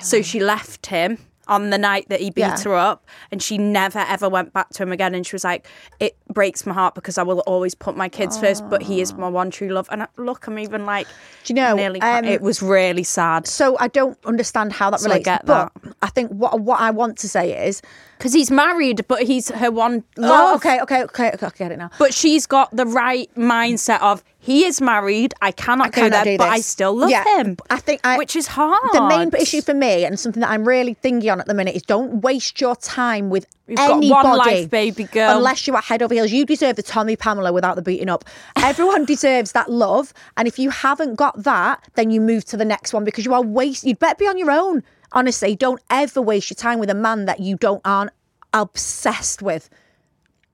[0.00, 1.18] so she left him
[1.50, 2.56] on the night that he beat Yeah.
[2.64, 5.14] her up, and she never ever went back to him again.
[5.14, 5.66] And she was like,
[5.98, 9.12] it breaks my heart because I will always put my kids first, but he is
[9.18, 9.88] my one true love.
[9.90, 11.08] And I, look, I'm even like,
[11.44, 15.00] Do you know, nearly um, it was really sad So I don't understand how that
[15.00, 15.24] So I relates.
[15.26, 17.82] get but I think what what I want to say is,
[18.20, 20.56] because he's married, but he's her one oh, love.
[20.56, 21.90] okay, okay, okay, okay, I get it now.
[21.98, 25.32] But she's got the right mindset of he is married.
[25.40, 27.56] I cannot, I cannot go there, do but I still love Yeah, him.
[27.70, 28.92] I think I, which is hard.
[28.92, 31.74] The main issue for me, and something that I'm really thinking on at the minute,
[31.74, 34.28] is don't waste your time with You've got anybody.
[34.28, 35.38] one life, baby girl.
[35.38, 38.24] Unless you are head over heels, you deserve the Tommy Pamela without the beating up.
[38.56, 42.66] Everyone deserves that love, and if you haven't got that, then you move to the
[42.66, 43.84] next one because you are waste.
[43.84, 44.82] You'd better be on your own.
[45.12, 48.10] Honestly, don't ever waste your time with a man that you don't aren't
[48.52, 49.68] obsessed with.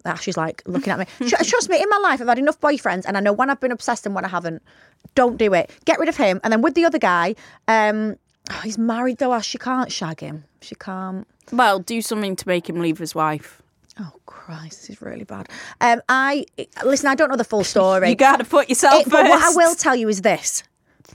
[0.04, 1.06] Ah, she's like looking at me.
[1.28, 3.72] Trust me, in my life, I've had enough boyfriends, and I know when I've been
[3.72, 4.62] obsessed and when I haven't.
[5.14, 5.70] Don't do it.
[5.84, 7.34] Get rid of him, and then with the other guy,
[7.68, 8.16] um,
[8.50, 9.38] oh, he's married though.
[9.40, 10.44] She can't shag him.
[10.60, 11.26] She can't.
[11.52, 13.62] Well, do something to make him leave his wife.
[13.98, 15.48] Oh Christ, this is really bad.
[15.80, 16.44] Um, I
[16.84, 17.08] listen.
[17.08, 18.08] I don't know the full story.
[18.10, 20.62] You got to put yourself It- but what I will tell you is this: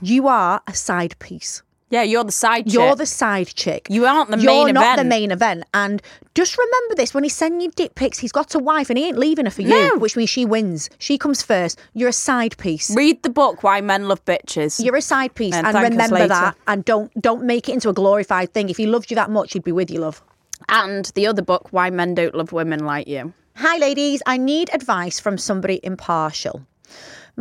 [0.00, 1.62] you are a side piece.
[1.92, 2.72] Yeah, you're the side chick.
[2.74, 3.86] You're the side chick.
[3.90, 4.66] You aren't the main event.
[4.68, 5.64] You're not the main event.
[5.74, 6.00] And
[6.34, 9.06] just remember this: when he's sending you dick pics, he's got a wife, and he
[9.06, 9.76] ain't leaving her for No.
[9.76, 9.98] you.
[9.98, 10.88] Which means she wins.
[10.98, 11.78] She comes first.
[11.92, 12.90] You're a side piece.
[12.96, 14.82] Read the book Why Men Love Bitches.
[14.82, 16.56] You're a side piece, And and, remember that.
[16.66, 18.70] And don't don't make it into a glorified thing.
[18.70, 20.22] If he loved you that much, he'd be with you, love.
[20.70, 23.34] and the other book Why Men Don't Love Women Like You.
[23.56, 24.22] Hi, ladies.
[24.24, 26.62] I need advice from somebody impartial.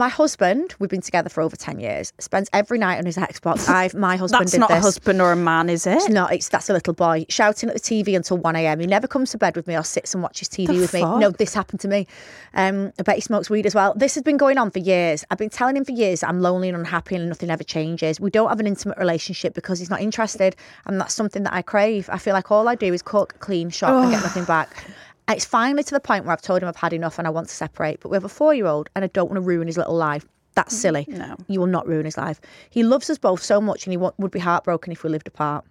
[0.02, 3.70] My husband, we've been together for over 10 years, spends every night on his Xbox.
[3.70, 4.80] I've my husband That's not this.
[4.80, 5.98] a husband or a man, is it?
[5.98, 8.82] It's not, it's that's a little boy shouting at the TV until 1am.
[8.82, 11.02] He never comes to bed with me or sits and watches TV The with me.
[11.02, 12.08] No, this happened to me.
[12.56, 13.94] Um, I bet he smokes weed as well.
[13.96, 15.24] This has been going on for years.
[15.30, 18.20] I've been telling him for years I'm lonely and unhappy and nothing ever changes.
[18.20, 20.56] We don't have an intimate relationship because he's not interested.
[20.88, 22.10] And that's something that I crave.
[22.12, 24.84] I feel like all I do is cook, clean, shop, and get nothing back.
[25.32, 27.48] It's finally to the point where I've told him I've had enough and I want
[27.50, 28.00] to separate.
[28.00, 29.96] But we have a four year old and I don't want to ruin his little
[29.96, 30.26] life.
[30.56, 31.06] That's mm, silly.
[31.08, 31.36] No.
[31.48, 32.42] You will not ruin his life.
[32.70, 35.28] He loves us both so much and he wa- would be heartbroken if we lived
[35.28, 35.66] apart.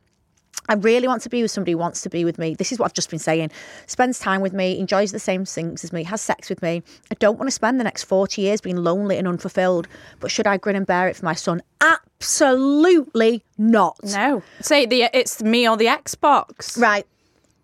[0.68, 2.54] I really want to be with somebody who wants to be with me.
[2.54, 3.50] This is what I've just been saying.
[3.86, 6.82] Spends time with me, enjoys the same things as me, has sex with me.
[7.10, 9.88] I don't want to spend the next 40 years being lonely and unfulfilled.
[10.20, 11.62] But should I grin and bear it for my son?
[11.80, 13.98] Absolutely not.
[14.04, 14.42] No.
[14.60, 16.80] Say the it's me or the Xbox.
[16.80, 17.06] Right.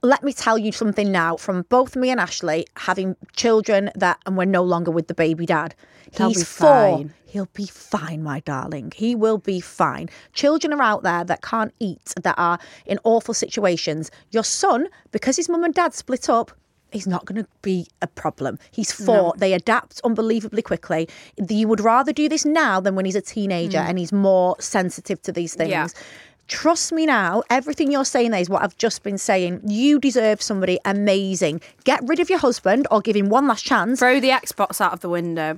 [0.07, 4.37] Let me tell you something now from both me and Ashley having children that and
[4.37, 5.75] we're no longer with the baby dad.
[6.13, 6.69] They'll He's four.
[6.99, 7.15] fine.
[7.25, 8.93] He'll be fine, my darling.
[8.95, 10.09] He will be fine.
[10.33, 14.13] Children are out there that can't eat, that are in awful situations.
[14.31, 16.53] Your son, because his mum and dad split up,
[16.93, 18.61] He's not going to be a problem.
[18.71, 19.35] He's four.
[19.37, 21.09] They adapt unbelievably quickly.
[21.49, 25.21] You would rather do this now than when he's a teenager and he's more sensitive
[25.23, 25.71] to these things.
[25.71, 25.73] Mm.
[25.73, 25.89] Yeah.
[26.49, 29.63] Trust me now, everything you're saying there is what I've just been saying.
[29.67, 31.61] You deserve somebody amazing.
[31.85, 33.99] Get rid of your husband or give him one last chance.
[33.99, 35.57] Throw the Xbox out of the window.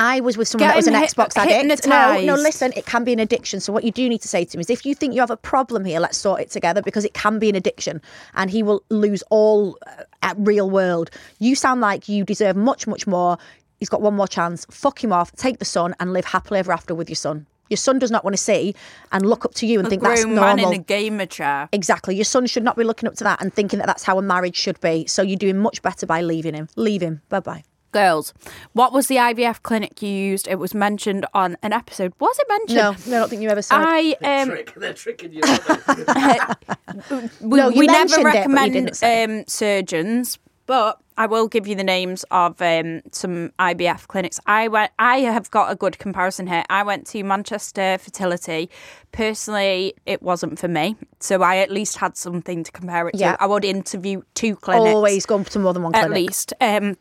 [0.00, 1.86] I was with someone Get that was an hip- Xbox addict.
[1.88, 3.58] No, no, listen, it can be an addiction.
[3.58, 5.30] So what you do need to say to him is if you think you have
[5.30, 8.00] a problem here, let's sort it together because it can be an addiction
[8.34, 11.10] and he will lose all uh, at real world.
[11.40, 13.38] You sound like you deserve much, much more.
[13.80, 14.66] He's got one more chance.
[14.70, 17.46] Fuck him off, take the son and live happily ever after with your son.
[17.68, 18.74] Your son does not want to see
[19.12, 20.72] and look up to you and A think that's grown man normal.
[20.72, 21.68] in a gamer chair.
[21.72, 22.14] Exactly.
[22.16, 24.22] Your son should not be looking up to that and thinking that that's how a
[24.22, 25.06] marriage should be.
[25.06, 26.68] So you're doing much better by leaving him.
[26.76, 27.22] Leave him.
[27.28, 27.64] Bye bye.
[27.90, 28.34] Girls,
[28.74, 30.46] what was the IVF clinic you used?
[30.46, 32.12] It was mentioned on an episode.
[32.20, 32.76] Was it mentioned?
[32.76, 33.76] No, no, I don't think you ever said.
[33.80, 34.74] I um, Trick.
[34.76, 35.40] They're tricking you.
[35.42, 37.28] aren't they?
[37.40, 39.24] we, No, you we never mentioned it, but you recommend didn't say.
[39.24, 40.38] um, surgeons,
[40.68, 44.38] but I will give you the names of um, some IVF clinics.
[44.46, 44.92] I went.
[44.98, 46.62] I have got a good comparison here.
[46.70, 48.70] I went to Manchester Fertility.
[49.10, 53.32] Personally, it wasn't for me, so I at least had something to compare it Yeah.
[53.34, 53.42] to.
[53.42, 54.94] I would interview two clinics.
[54.94, 56.10] Always go to more than one clinic.
[56.10, 56.52] at least.
[56.60, 56.96] Um,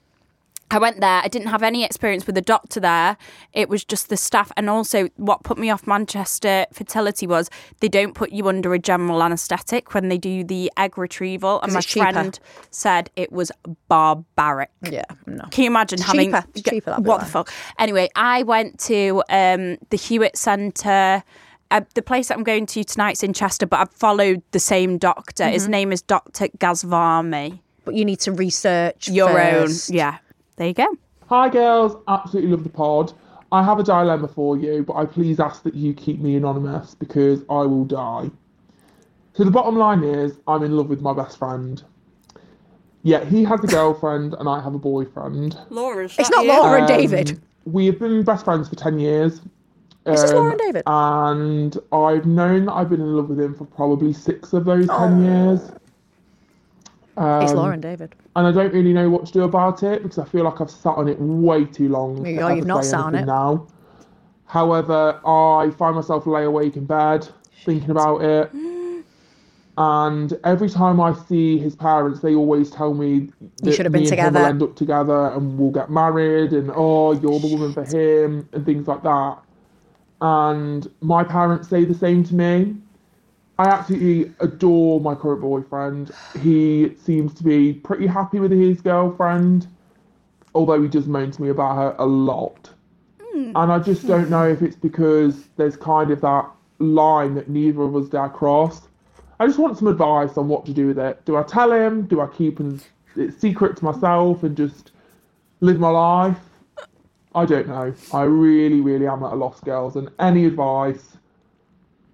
[0.70, 1.22] I went there.
[1.24, 3.16] I didn't have any experience with the doctor there.
[3.54, 7.50] It was just the staff, and also what put me off Manchester Fertility was
[7.80, 11.62] they don't put you under a general anaesthetic when they do the egg retrieval.
[11.62, 12.12] And my it's cheaper.
[12.12, 12.40] friend
[12.70, 13.52] said it was
[13.88, 14.70] barbaric.
[14.84, 15.46] Yeah, no.
[15.52, 16.46] Can you imagine It's having cheaper.
[16.54, 17.08] It's cheaper that way.
[17.08, 17.52] what the fuck?
[17.80, 21.24] Anyway, I went to um, the Hewitt Centre.
[21.70, 24.98] Uh, the place that I'm going to tonight's in Chester, but I've followed the same
[24.98, 25.44] doctor.
[25.44, 25.52] Mm-hmm.
[25.54, 26.48] His name is Dr.
[26.60, 27.60] Gazvani.
[27.84, 29.90] But you need to research Your first.
[29.92, 29.96] own.
[29.98, 30.18] Yeah.
[30.58, 30.88] There you go.
[31.30, 33.14] Hi girls, absolutely love the pod.
[33.52, 36.96] I have a dilemma for you, but I please ask that you keep me anonymous
[36.96, 38.30] because I will die.
[39.34, 41.82] So the bottom line is I'm in love with my best friend.
[43.04, 45.58] Yeah, he has a girlfriend and I have a boyfriend.
[45.70, 47.40] Laura's It's not Laura and Um, David.
[47.66, 49.42] We have been best friends for 10 years.
[50.08, 50.84] Is this Laura Um, and David?
[50.88, 54.88] And I've known that I've been in love with him for probably six of those
[54.88, 55.72] 10 years.
[57.18, 58.16] It's Um, Laura and David.
[58.36, 60.70] and I don't really know what to do about it because I feel like I've
[60.70, 62.24] sat on it way too long.
[62.24, 63.26] to Yeah, you've not sat on it.
[63.26, 63.66] now.
[64.46, 67.28] However, I find myself lay awake in bed
[67.66, 68.52] thinking about it,
[69.78, 73.30] and every time I see his parents, they always tell me
[73.64, 76.54] that should have been me and him will end up together and we'll get married,
[76.54, 79.38] and oh, you're the woman for him, and things like that.
[80.22, 82.76] And my parents say the same to me.
[83.60, 86.12] I absolutely adore my current boyfriend.
[86.42, 89.68] He seems to be pretty happy with his girlfriend,
[90.54, 92.70] although he does moan to me about her a lot.
[93.20, 93.54] Hmm.
[93.56, 96.50] And I just don't know if it's because there's kind of that
[96.80, 98.88] line that neither of us dare cross.
[99.40, 101.26] I just want some advice on what to do with it.
[101.26, 102.04] Do I tell him?
[102.04, 104.92] Do I keep it it secret to myself and just
[105.62, 106.40] live my life?
[107.34, 107.94] I don't know.
[108.14, 111.17] I really, really am at a loss, girls, and any advice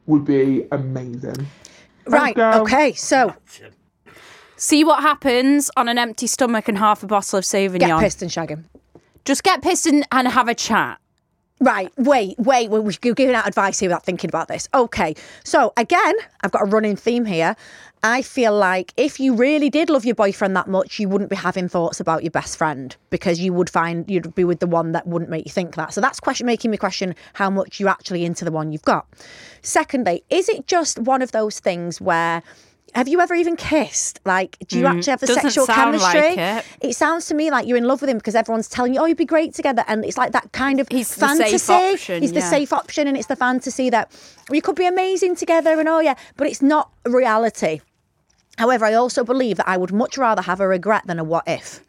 [0.05, 1.47] would be amazing.
[2.05, 2.35] Right.
[2.35, 2.61] girl.
[2.61, 2.93] Okay.
[2.93, 3.33] So
[4.63, 7.79] See what happens on an empty stomach and half a bottle of Sauvignon.
[7.79, 8.69] get pissed and shag him.
[9.25, 10.99] Just get pissed and, and have a chat.
[11.59, 14.69] Right, wait, wait, we're we're giving out advice here without thinking about this.
[14.73, 17.55] Okay, so again, I've got a running theme here.
[18.05, 21.37] I feel like if you really did love your boyfriend that much, you wouldn't be
[21.37, 24.91] having thoughts about your best friend because you would find you'd be with the one
[24.91, 25.93] that wouldn't make you think that.
[25.93, 29.07] So that's question making me question how much you're actually into the one you've got.
[29.61, 32.43] Secondly, is it just one of those things where
[32.93, 34.19] have you ever even kissed?
[34.25, 36.89] Like, do you mm, actually have the doesn't sexual sound like chemistry?
[36.89, 36.95] it.
[36.95, 39.17] sounds to me like you're in love with him because everyone's telling you, "Oh, you'd
[39.17, 41.73] be great together," and it's like that kind of He's the safe fantasy.
[41.73, 44.11] option, He's the safe option, and it's the fantasy that
[44.49, 47.79] we could be amazing together, and oh yeah, but it's not reality.
[48.57, 51.43] However, I also believe that I would much rather have a regret than a what
[51.47, 51.81] if.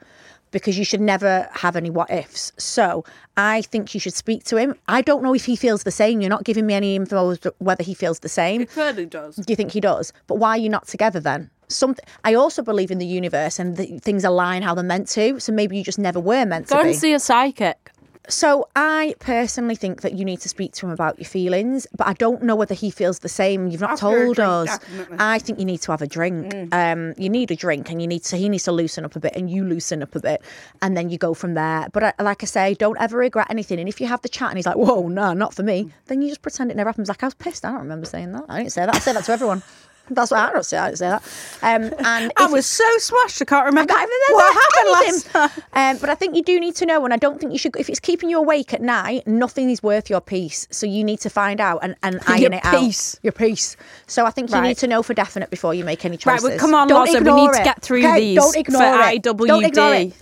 [0.50, 2.52] Because you should never have any what ifs.
[2.58, 3.04] So
[3.36, 4.76] I think you should speak to him.
[4.86, 6.20] I don't know if he feels the same.
[6.20, 8.60] You're not giving me any info as to whether he feels the same.
[8.60, 9.34] He clearly does.
[9.34, 10.12] Do you think he does?
[10.28, 11.50] But why are you not together then?
[11.66, 12.04] Something.
[12.22, 15.40] I also believe in the universe and that things align how they're meant to.
[15.40, 16.90] So maybe you just never were meant Go to be.
[16.90, 17.90] and see a psychic.
[18.26, 22.06] So I personally think that you need to speak to him about your feelings, but
[22.06, 23.68] I don't know whether he feels the same.
[23.68, 24.78] You've not After told drink, us.
[24.78, 25.16] definitely.
[25.20, 26.54] I think you need to have a drink.
[26.72, 28.36] Um, you need a drink, and you need to.
[28.38, 30.40] He needs to loosen up a bit, and you loosen up a bit,
[30.80, 31.88] and then you go from there.
[31.92, 33.78] But I, like I say, don't ever regret anything.
[33.78, 36.22] And if you have the chat, and he's like, "Whoa, no, not for me," then
[36.22, 37.08] you just pretend it never happens.
[37.08, 37.64] Like I was pissed.
[37.66, 38.44] I don't remember saying that.
[38.48, 38.94] I didn't say that.
[38.94, 39.62] I say that to everyone.
[40.10, 40.76] That's what I don't say.
[40.76, 41.22] I don't say that.
[41.62, 43.40] Um, and I was so smashed.
[43.40, 45.64] I can't remember, I can't remember what happened last time.
[45.72, 47.74] Um, but I think you do need to know, and I don't think you should.
[47.76, 50.68] If it's keeping you awake at night, nothing is worth your peace.
[50.70, 52.72] So you need to find out and, and iron it out.
[52.74, 53.18] Your peace.
[53.22, 53.76] Your peace.
[54.06, 54.68] So I think you Right.
[54.68, 56.48] need to know for definite before you make any Right, choices.
[56.50, 59.22] well, come on, Don't we need to get through Okay, these Don't ignore for it.
[59.22, 59.46] IWD.
[59.46, 60.12] Don't ignore it.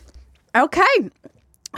[0.55, 1.11] Okay.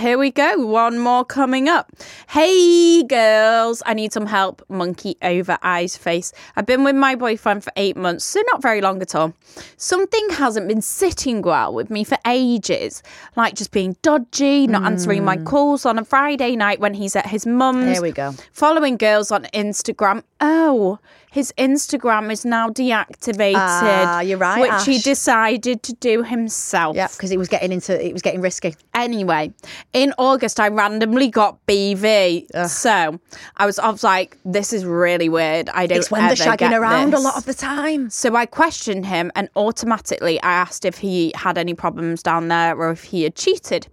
[0.00, 0.56] Here we go.
[0.66, 1.92] One more coming up.
[2.28, 4.60] Hey girls, I need some help.
[4.68, 6.32] Monkey over eyes face.
[6.56, 9.34] I've been with my boyfriend for eight months, so not very long at all.
[9.76, 13.04] Something hasn't been sitting well with me for ages,
[13.36, 14.88] like just being dodgy, not hmm.
[14.88, 17.84] answering my calls on a Friday night when he's at his mum's.
[17.84, 18.32] There we go.
[18.52, 20.24] Following girls on Instagram.
[20.40, 20.98] Oh,
[21.34, 23.56] his Instagram is now deactivated.
[23.56, 26.94] Ah, you're right, Which he decided to do himself.
[26.94, 28.76] Yeah, because it was getting into it was getting risky.
[28.94, 29.52] Anyway,
[29.92, 32.68] in August, I randomly got BV.
[32.68, 33.18] So
[33.56, 35.68] I was, I was like, this is really weird.
[35.70, 38.10] I don't It's when they're shagging around a lot of the time.
[38.10, 42.76] So I questioned him and automatically I asked if he had any problems down there
[42.76, 43.88] or if he had cheated.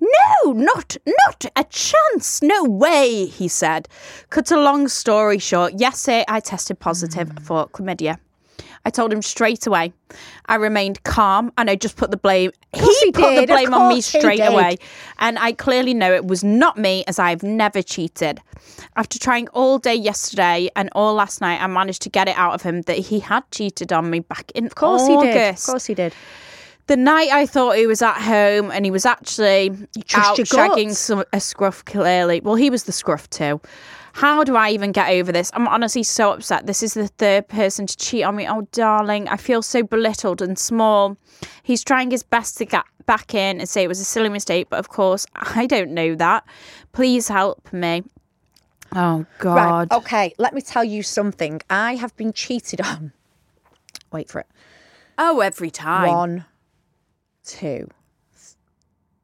[0.00, 2.42] No, not not a chance.
[2.42, 3.88] No way, he said.
[4.30, 7.36] Cut a long story short, yesterday I tested positive Hmm.
[7.38, 8.18] for chlamydia.
[8.84, 9.92] I told him straight away.
[10.46, 12.52] I remained calm and I just put the blame.
[12.72, 14.76] He, he put did, the blame on me straight away.
[15.18, 18.40] And I clearly know it was not me as I've never cheated.
[18.94, 22.54] After trying all day yesterday and all last night, I managed to get it out
[22.54, 25.24] of him that he had cheated on me back in Of course August.
[25.26, 25.54] he did.
[25.54, 26.14] Of course he did.
[26.86, 29.70] The night I thought he was at home and he was actually
[30.14, 32.40] out shagging some, a scruff clearly.
[32.40, 33.60] Well, he was the scruff too.
[34.12, 35.50] How do I even get over this?
[35.52, 36.66] I'm honestly so upset.
[36.66, 38.48] This is the third person to cheat on me.
[38.48, 41.18] Oh, darling, I feel so belittled and small.
[41.62, 44.68] He's trying his best to get back in and say it was a silly mistake,
[44.70, 46.44] but of course, I don't know that.
[46.92, 48.04] Please help me.
[48.94, 49.90] Oh, God.
[49.90, 49.98] Right.
[49.98, 50.34] Okay.
[50.38, 51.60] Let me tell you something.
[51.68, 53.12] I have been cheated on.
[54.12, 54.46] Wait for it.
[55.18, 56.08] Oh, every time.
[56.08, 56.44] One,
[57.46, 57.88] two,
[58.34, 58.56] f-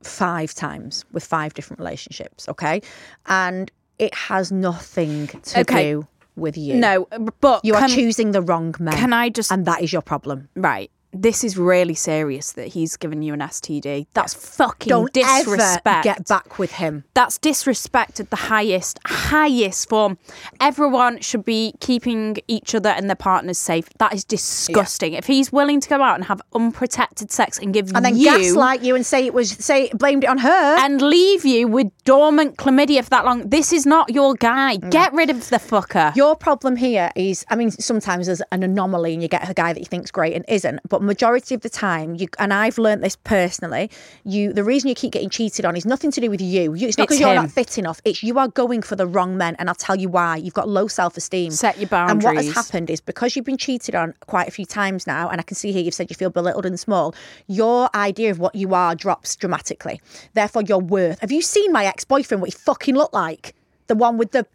[0.02, 2.48] five times with five different relationships.
[2.48, 2.80] Okay,
[3.26, 5.92] and it has nothing to Okay.
[5.92, 6.06] do
[6.36, 6.74] with you.
[6.76, 7.06] No,
[7.40, 8.94] but you are can- choosing the wrong men.
[8.94, 10.48] Can I just And that is your problem.
[10.56, 10.90] right?
[11.12, 14.06] This is really serious that he's given you an STD.
[14.14, 15.86] That's fucking Don't disrespect.
[15.86, 17.04] ever get back with him.
[17.14, 20.18] That's disrespect at the highest, highest form.
[20.60, 23.88] Everyone should be keeping each other and their partners safe.
[23.98, 25.12] That is disgusting.
[25.12, 28.16] If he's willing to go out and have unprotected sex and give you And then
[28.16, 30.76] you gaslight you and say it was say blamed it on her.
[30.78, 34.76] and leave you with dormant chlamydia for that long, this is not your guy.
[34.76, 36.14] Get rid of the fucker.
[36.16, 39.72] Your problem here is, I mean, sometimes there's an anomaly and you get a guy
[39.72, 40.80] that you think's great and isn't.
[40.88, 43.90] But majority of the time, you and I've learnt this personally.
[44.24, 46.74] You, the reason you keep getting cheated on is nothing to do with you.
[46.74, 48.00] you it's not because you're not fit enough.
[48.04, 50.36] It's you are going for the wrong men, and I'll tell you why.
[50.36, 51.50] You've got low self esteem.
[51.50, 52.24] Set your boundaries.
[52.24, 55.28] And what has happened is because you've been cheated on quite a few times now,
[55.28, 57.14] and I can see here you've said you feel belittled and small.
[57.46, 60.00] Your idea of what you are drops dramatically.
[60.34, 61.20] Therefore, your worth.
[61.20, 62.40] Have you seen my ex boyfriend?
[62.40, 63.54] What he fucking looked like?
[63.88, 64.46] The one with the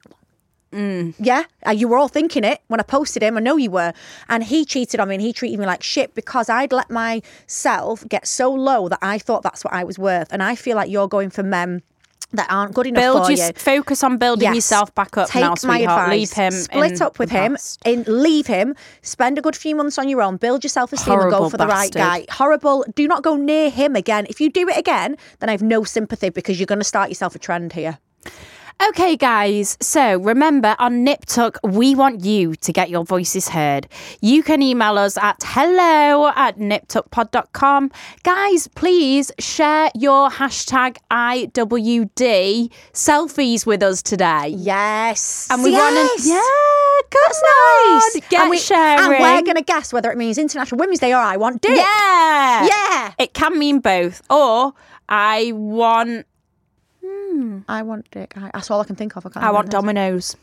[0.71, 3.37] yeah, uh, you were all thinking it when I posted him.
[3.37, 3.93] I know you were.
[4.29, 8.03] And he cheated on me and he treated me like shit because I'd let myself
[8.07, 10.31] get so low that I thought that's what I was worth.
[10.31, 11.81] And I feel like you're going for men
[12.33, 13.53] that aren't good enough Build for your, you.
[13.53, 14.55] focus on building Yes.
[14.55, 16.09] yourself back up Take now, my advice.
[16.11, 16.51] Leave him.
[16.51, 17.55] Split up with him.
[17.85, 18.75] In, leave him.
[19.01, 20.35] Spend a good few months on your own.
[20.35, 22.25] Build your self esteem and go Horrible for the right guy.
[22.29, 22.83] Horrible.
[22.95, 24.25] Do not go near him again.
[24.29, 27.07] If you do it again, then I have no sympathy because you're going to start
[27.09, 27.97] yourself a trend here.
[28.89, 29.75] Okay, guys.
[29.81, 33.87] So remember on Nip Tuck, we want you to get your voices heard.
[34.21, 37.91] You can email us at hello at niptuckpod.com.
[38.23, 44.49] Guys, please share your hashtag IWD selfies with us today.
[44.55, 45.47] Yes.
[45.49, 45.81] And we yes.
[45.81, 47.43] want to, yeah, That's
[48.21, 48.29] nice.
[48.29, 48.99] Get and, we, sharing.
[48.99, 51.75] and we're going to guess whether it means International Women's Day or I want dick.
[51.75, 53.13] yeah, Yeah.
[53.17, 54.73] It can mean both, or
[55.09, 56.27] I want
[57.37, 57.59] Hmm.
[57.67, 58.33] I want dick.
[58.35, 59.23] I, that's all I can think of.
[59.23, 59.93] I, can't I want remember.
[59.93, 60.35] Domino's.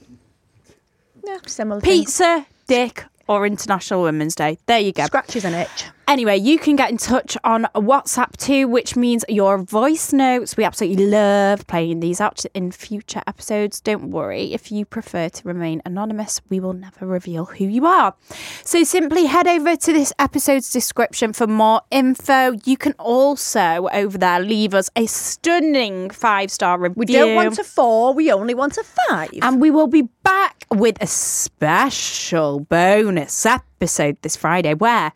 [1.27, 1.81] Yeah, similar.
[1.81, 4.59] Pizza, dick, or International Women's Day.
[4.67, 5.07] There you go.
[5.07, 5.85] Scratches an itch.
[6.07, 10.55] Anyway, you can get in touch on WhatsApp too, which means your voice notes.
[10.55, 13.81] We absolutely love playing these out in future episodes.
[13.81, 18.15] Don't worry, if you prefer to remain anonymous, we will never reveal who you are.
[18.63, 22.53] So simply head over to this episode's description for more info.
[22.65, 26.95] You can also over there leave us a stunning five star review.
[26.97, 28.13] We don't want a four.
[28.13, 29.31] We only want a five.
[29.41, 35.13] And we will be back with a special bonus episode this Friday where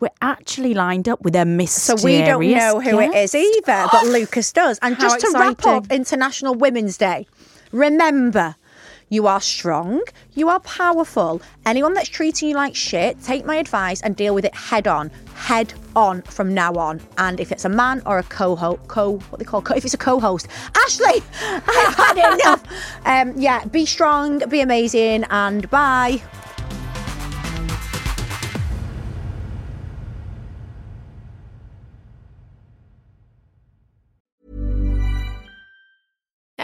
[0.00, 4.06] we're actually lined up with a so we don't know who it is either, but
[4.06, 4.78] Lucas does.
[4.82, 7.26] And How just to wrap up International Women's Day,
[7.72, 8.54] remember,
[9.10, 10.02] You are strong.
[10.34, 11.40] You are powerful.
[11.64, 15.10] Anyone that's treating you like shit, take my advice and deal with it head on.
[15.34, 17.00] Head on from now on.
[17.16, 19.94] And if it's a man or a co-host, co what they call co- if it's
[19.94, 22.64] a co-host, Ashley, I've had enough.
[23.06, 26.20] Um, yeah, be strong, be amazing, and bye.